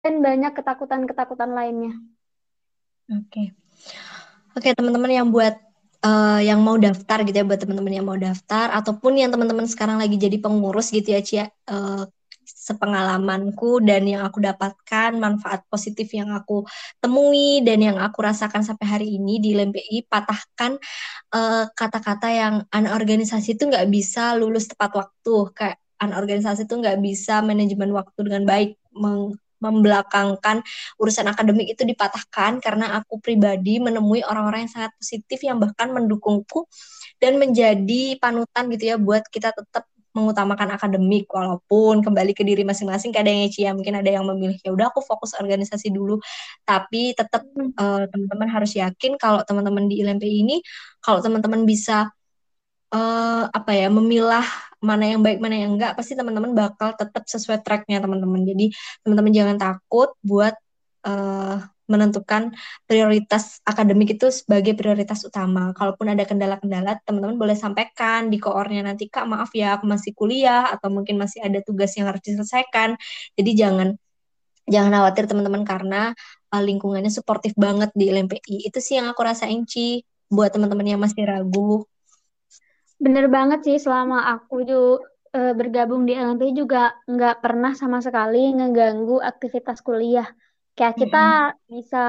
Dan 0.00 0.24
banyak 0.24 0.56
ketakutan-ketakutan 0.56 1.52
lainnya. 1.52 1.92
Oke. 3.12 3.28
Okay. 3.28 3.46
Oke, 4.56 4.66
okay, 4.66 4.72
teman-teman 4.72 5.12
yang 5.12 5.28
buat 5.28 5.60
uh, 6.04 6.40
yang 6.40 6.60
mau 6.64 6.76
daftar 6.80 7.22
gitu 7.24 7.36
ya 7.36 7.46
buat 7.46 7.60
teman-teman 7.60 7.92
yang 7.92 8.06
mau 8.08 8.18
daftar 8.18 8.72
ataupun 8.72 9.20
yang 9.20 9.30
teman-teman 9.32 9.68
sekarang 9.68 10.00
lagi 10.00 10.16
jadi 10.16 10.40
pengurus 10.40 10.92
gitu 10.92 11.12
ya 11.14 11.20
Cia 11.20 11.44
uh, 11.68 12.04
sepengalamanku 12.56 13.82
dan 13.84 14.06
yang 14.06 14.22
aku 14.26 14.42
dapatkan 14.42 15.16
manfaat 15.16 15.62
positif 15.70 16.10
yang 16.14 16.30
aku 16.34 16.66
temui 16.98 17.62
dan 17.62 17.78
yang 17.80 17.98
aku 17.98 18.18
rasakan 18.24 18.62
sampai 18.66 18.86
hari 18.86 19.06
ini 19.16 19.38
di 19.38 19.54
LMPI 19.54 20.06
patahkan 20.10 20.76
eh, 21.34 21.64
kata-kata 21.70 22.28
uh, 22.30 22.34
yang 22.34 22.54
anak 22.74 22.92
organisasi 22.98 23.54
itu 23.58 23.70
nggak 23.70 23.86
bisa 23.88 24.34
lulus 24.34 24.66
tepat 24.70 24.90
waktu. 24.96 25.34
Kayak 25.54 25.76
anak 26.00 26.16
organisasi 26.24 26.66
itu 26.66 26.74
nggak 26.80 26.98
bisa 27.04 27.44
manajemen 27.44 27.90
waktu 27.94 28.18
dengan 28.26 28.42
baik 28.48 28.70
meng 28.96 29.36
membelakangkan 29.60 30.64
urusan 30.96 31.28
akademik 31.28 31.68
itu 31.68 31.84
dipatahkan 31.84 32.64
karena 32.64 32.96
aku 32.96 33.20
pribadi 33.20 33.76
menemui 33.76 34.24
orang-orang 34.24 34.64
yang 34.66 34.72
sangat 34.72 34.92
positif 34.96 35.44
yang 35.44 35.60
bahkan 35.60 35.92
mendukungku 35.92 36.64
dan 37.20 37.36
menjadi 37.36 38.16
panutan 38.16 38.72
gitu 38.72 38.84
ya 38.88 38.96
buat 38.96 39.28
kita 39.28 39.52
tetap 39.52 39.84
mengutamakan 40.10 40.74
akademik 40.74 41.30
walaupun 41.30 42.02
kembali 42.02 42.34
ke 42.34 42.42
diri 42.42 42.66
masing-masing 42.66 43.14
kadang 43.14 43.46
ya 43.50 43.70
mungkin 43.70 44.02
ada 44.02 44.10
yang 44.10 44.26
memilih 44.26 44.58
ya 44.62 44.70
udah 44.74 44.90
aku 44.90 45.00
fokus 45.04 45.34
organisasi 45.38 45.94
dulu. 45.94 46.18
Tapi 46.66 47.14
tetap 47.14 47.46
uh, 47.78 48.04
teman-teman 48.10 48.48
harus 48.50 48.74
yakin 48.74 49.14
kalau 49.20 49.42
teman-teman 49.46 49.86
di 49.86 50.02
ILMP 50.02 50.24
ini 50.26 50.58
kalau 50.98 51.22
teman-teman 51.22 51.62
bisa 51.62 52.10
uh, 52.94 53.44
apa 53.50 53.70
ya 53.74 53.88
memilah 53.88 54.44
mana 54.80 55.04
yang 55.04 55.20
baik 55.20 55.38
mana 55.38 55.56
yang 55.60 55.76
enggak 55.76 55.92
pasti 55.94 56.16
teman-teman 56.16 56.56
bakal 56.56 56.96
tetap 56.96 57.24
sesuai 57.28 57.62
tracknya 57.62 58.02
teman-teman. 58.02 58.42
Jadi 58.46 58.72
teman-teman 59.04 59.32
jangan 59.32 59.56
takut 59.60 60.10
buat 60.24 60.54
uh, 61.06 61.62
menentukan 61.90 62.54
prioritas 62.86 63.58
akademik 63.66 64.14
itu 64.14 64.30
sebagai 64.30 64.78
prioritas 64.78 65.26
utama. 65.26 65.74
Kalaupun 65.74 66.14
ada 66.14 66.22
kendala-kendala, 66.22 67.02
teman-teman 67.02 67.34
boleh 67.34 67.58
sampaikan 67.58 68.30
di 68.30 68.38
koornya 68.38 68.86
nanti, 68.86 69.10
Kak, 69.10 69.26
maaf 69.26 69.50
ya, 69.50 69.74
aku 69.76 69.90
masih 69.90 70.14
kuliah 70.14 70.70
atau 70.70 70.86
mungkin 70.88 71.18
masih 71.18 71.42
ada 71.42 71.58
tugas 71.60 71.90
yang 71.98 72.06
harus 72.06 72.22
diselesaikan. 72.22 72.94
Jadi 73.34 73.50
jangan 73.58 73.88
jangan 74.70 75.02
khawatir 75.02 75.26
teman-teman 75.26 75.66
karena 75.66 76.14
uh, 76.54 76.62
lingkungannya 76.62 77.10
suportif 77.10 77.58
banget 77.58 77.90
di 77.98 78.14
LMPI. 78.14 78.70
Itu 78.70 78.78
sih 78.78 79.02
yang 79.02 79.10
aku 79.10 79.26
rasain, 79.26 79.66
Ci, 79.66 80.06
buat 80.30 80.54
teman-teman 80.54 80.86
yang 80.86 81.00
masih 81.02 81.26
ragu. 81.26 81.82
Bener 83.02 83.26
banget 83.26 83.66
sih, 83.66 83.76
selama 83.82 84.30
aku 84.30 84.62
juga 84.62 85.10
uh, 85.34 85.54
bergabung 85.54 86.06
di 86.06 86.14
LMPI 86.14 86.52
juga 86.54 86.94
nggak 87.06 87.42
pernah 87.42 87.72
sama 87.74 88.02
sekali 88.02 88.54
ngeganggu 88.54 89.22
aktivitas 89.22 89.82
kuliah 89.82 90.26
Kayak 90.80 90.96
kita 90.96 91.26
bisa 91.68 92.06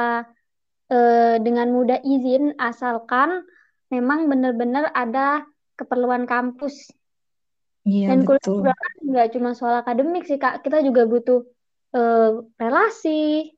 uh, 0.88 1.36
dengan 1.44 1.68
mudah 1.76 2.00
izin 2.00 2.56
asalkan 2.56 3.44
memang 3.92 4.32
benar-benar 4.32 4.96
ada 4.96 5.44
keperluan 5.76 6.24
kampus. 6.24 6.96
Iya, 7.84 8.16
Dan 8.16 8.24
kuliah 8.24 8.72
kan 8.72 8.94
nggak 9.04 9.28
cuma 9.36 9.52
soal 9.52 9.84
akademik 9.84 10.24
sih 10.24 10.40
kak, 10.40 10.64
kita 10.64 10.80
juga 10.88 11.04
butuh 11.04 11.44
uh, 11.92 12.48
relasi, 12.56 13.52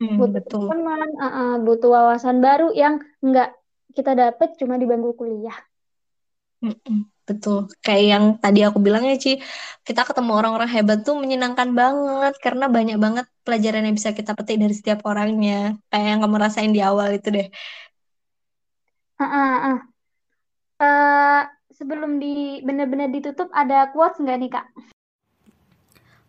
hmm, 0.00 0.16
butuh 0.16 0.40
betul. 0.40 0.64
teman, 0.72 1.12
uh, 1.20 1.26
uh, 1.28 1.52
butuh 1.60 1.92
wawasan 1.92 2.40
baru 2.40 2.72
yang 2.72 3.04
nggak 3.20 3.52
kita 3.92 4.16
dapat 4.16 4.56
cuma 4.56 4.80
di 4.80 4.88
bangku 4.88 5.12
kuliah. 5.12 5.60
Hmm, 6.64 7.04
betul. 7.28 7.68
Kayak 7.84 8.04
yang 8.12 8.24
tadi 8.40 8.60
aku 8.64 8.78
bilang 8.80 9.02
ya, 9.08 9.16
Ci, 9.16 9.40
kita 9.84 10.04
ketemu 10.08 10.30
orang-orang 10.36 10.70
hebat 10.70 10.98
tuh 11.04 11.16
menyenangkan 11.16 11.72
banget 11.72 12.34
karena 12.44 12.64
banyak 12.68 12.96
banget 13.00 13.26
pelajaran 13.44 13.84
yang 13.84 13.96
bisa 13.96 14.12
kita 14.12 14.32
petik 14.36 14.56
dari 14.60 14.74
setiap 14.76 15.00
orangnya. 15.08 15.76
Kayak 15.90 16.06
yang 16.12 16.20
kamu 16.24 16.36
rasain 16.40 16.72
di 16.72 16.80
awal 16.84 17.16
itu 17.16 17.28
deh. 17.32 17.48
Uh, 19.20 19.24
uh, 19.24 19.54
uh. 19.68 19.78
Uh, 20.74 21.42
sebelum 21.72 22.18
di 22.18 22.60
benar-benar 22.66 23.08
ditutup 23.08 23.48
ada 23.54 23.88
quotes 23.90 24.20
nggak 24.20 24.38
nih 24.38 24.50
kak? 24.52 24.66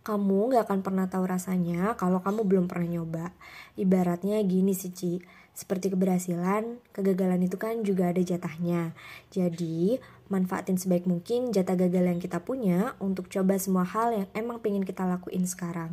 Kamu 0.05 0.53
gak 0.53 0.69
akan 0.69 0.79
pernah 0.85 1.09
tahu 1.09 1.25
rasanya 1.25 1.97
kalau 1.97 2.21
kamu 2.21 2.45
belum 2.45 2.65
pernah 2.69 3.01
nyoba. 3.01 3.25
Ibaratnya 3.73 4.37
gini 4.45 4.77
sih, 4.77 4.93
Ci 4.93 5.17
seperti 5.55 5.87
keberhasilan, 5.95 6.83
kegagalan 6.91 7.47
itu 7.47 7.55
kan 7.55 7.79
juga 7.87 8.11
ada 8.11 8.19
jatahnya. 8.19 8.91
Jadi, 9.31 9.95
manfaatin 10.33 10.77
sebaik 10.81 11.05
mungkin 11.11 11.41
jatah 11.55 11.77
gagal 11.81 12.05
yang 12.11 12.19
kita 12.25 12.39
punya 12.47 12.79
untuk 13.07 13.25
coba 13.33 13.55
semua 13.65 13.85
hal 13.93 14.07
yang 14.17 14.27
emang 14.41 14.57
pengen 14.63 14.83
kita 14.89 15.03
lakuin 15.13 15.45
sekarang. 15.53 15.91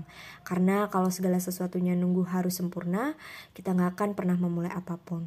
Karena 0.48 0.76
kalau 0.92 1.10
segala 1.16 1.38
sesuatunya 1.46 1.94
nunggu 2.00 2.22
harus 2.34 2.54
sempurna, 2.60 3.04
kita 3.56 3.68
nggak 3.76 3.90
akan 3.98 4.10
pernah 4.18 4.36
memulai 4.44 4.72
apa 4.80 4.96
pun. 5.08 5.22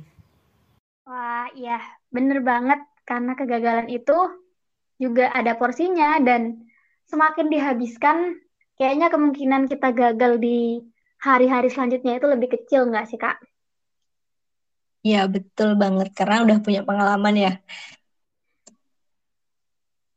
Wah, 1.07 1.45
iya, 1.59 1.73
bener 2.15 2.37
banget. 2.49 2.79
Karena 3.09 3.31
kegagalan 3.39 3.87
itu 3.97 4.13
juga 5.03 5.25
ada 5.39 5.51
porsinya 5.59 6.07
dan 6.27 6.41
semakin 7.11 7.47
dihabiskan, 7.53 8.17
kayaknya 8.77 9.07
kemungkinan 9.13 9.63
kita 9.71 9.87
gagal 10.01 10.33
di 10.45 10.57
hari-hari 11.27 11.67
selanjutnya 11.73 12.13
itu 12.19 12.27
lebih 12.33 12.49
kecil 12.55 12.81
nggak 12.89 13.05
sih, 13.09 13.19
Kak? 13.23 13.37
Iya, 15.07 15.17
betul 15.33 15.69
banget. 15.81 16.07
Karena 16.17 16.35
udah 16.45 16.57
punya 16.65 16.81
pengalaman 16.87 17.33
ya. 17.43 17.49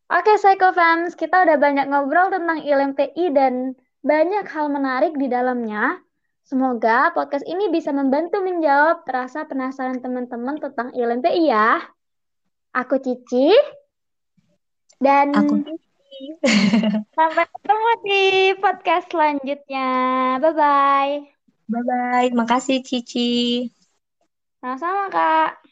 Oke, 0.09 0.40
Psychofans, 0.40 1.12
kita 1.20 1.44
udah 1.44 1.61
banyak 1.61 1.84
ngobrol 1.92 2.32
tentang 2.32 2.64
ILMPI 2.64 3.28
dan 3.36 3.76
banyak 4.00 4.48
hal 4.48 4.72
menarik 4.72 5.12
di 5.20 5.28
dalamnya. 5.28 6.00
Semoga 6.48 7.12
podcast 7.12 7.44
ini 7.44 7.68
bisa 7.68 7.92
membantu 7.92 8.40
menjawab 8.40 9.04
rasa 9.04 9.44
penasaran 9.44 10.00
teman-teman 10.00 10.56
tentang 10.56 10.96
ILMPI 10.96 11.52
ya. 11.52 11.84
Aku 12.72 12.96
Cici. 13.04 13.52
Dan 14.96 15.36
Aku 15.36 15.61
sampai 17.20 17.44
ketemu 17.44 17.90
di 18.00 18.22
podcast 18.64 19.12
selanjutnya. 19.12 19.88
Bye-bye. 20.40 21.12
Bye-bye. 21.68 22.32
Makasih 22.32 22.80
Cici. 22.80 23.68
Sama-sama, 24.64 25.12
Kak. 25.12 25.68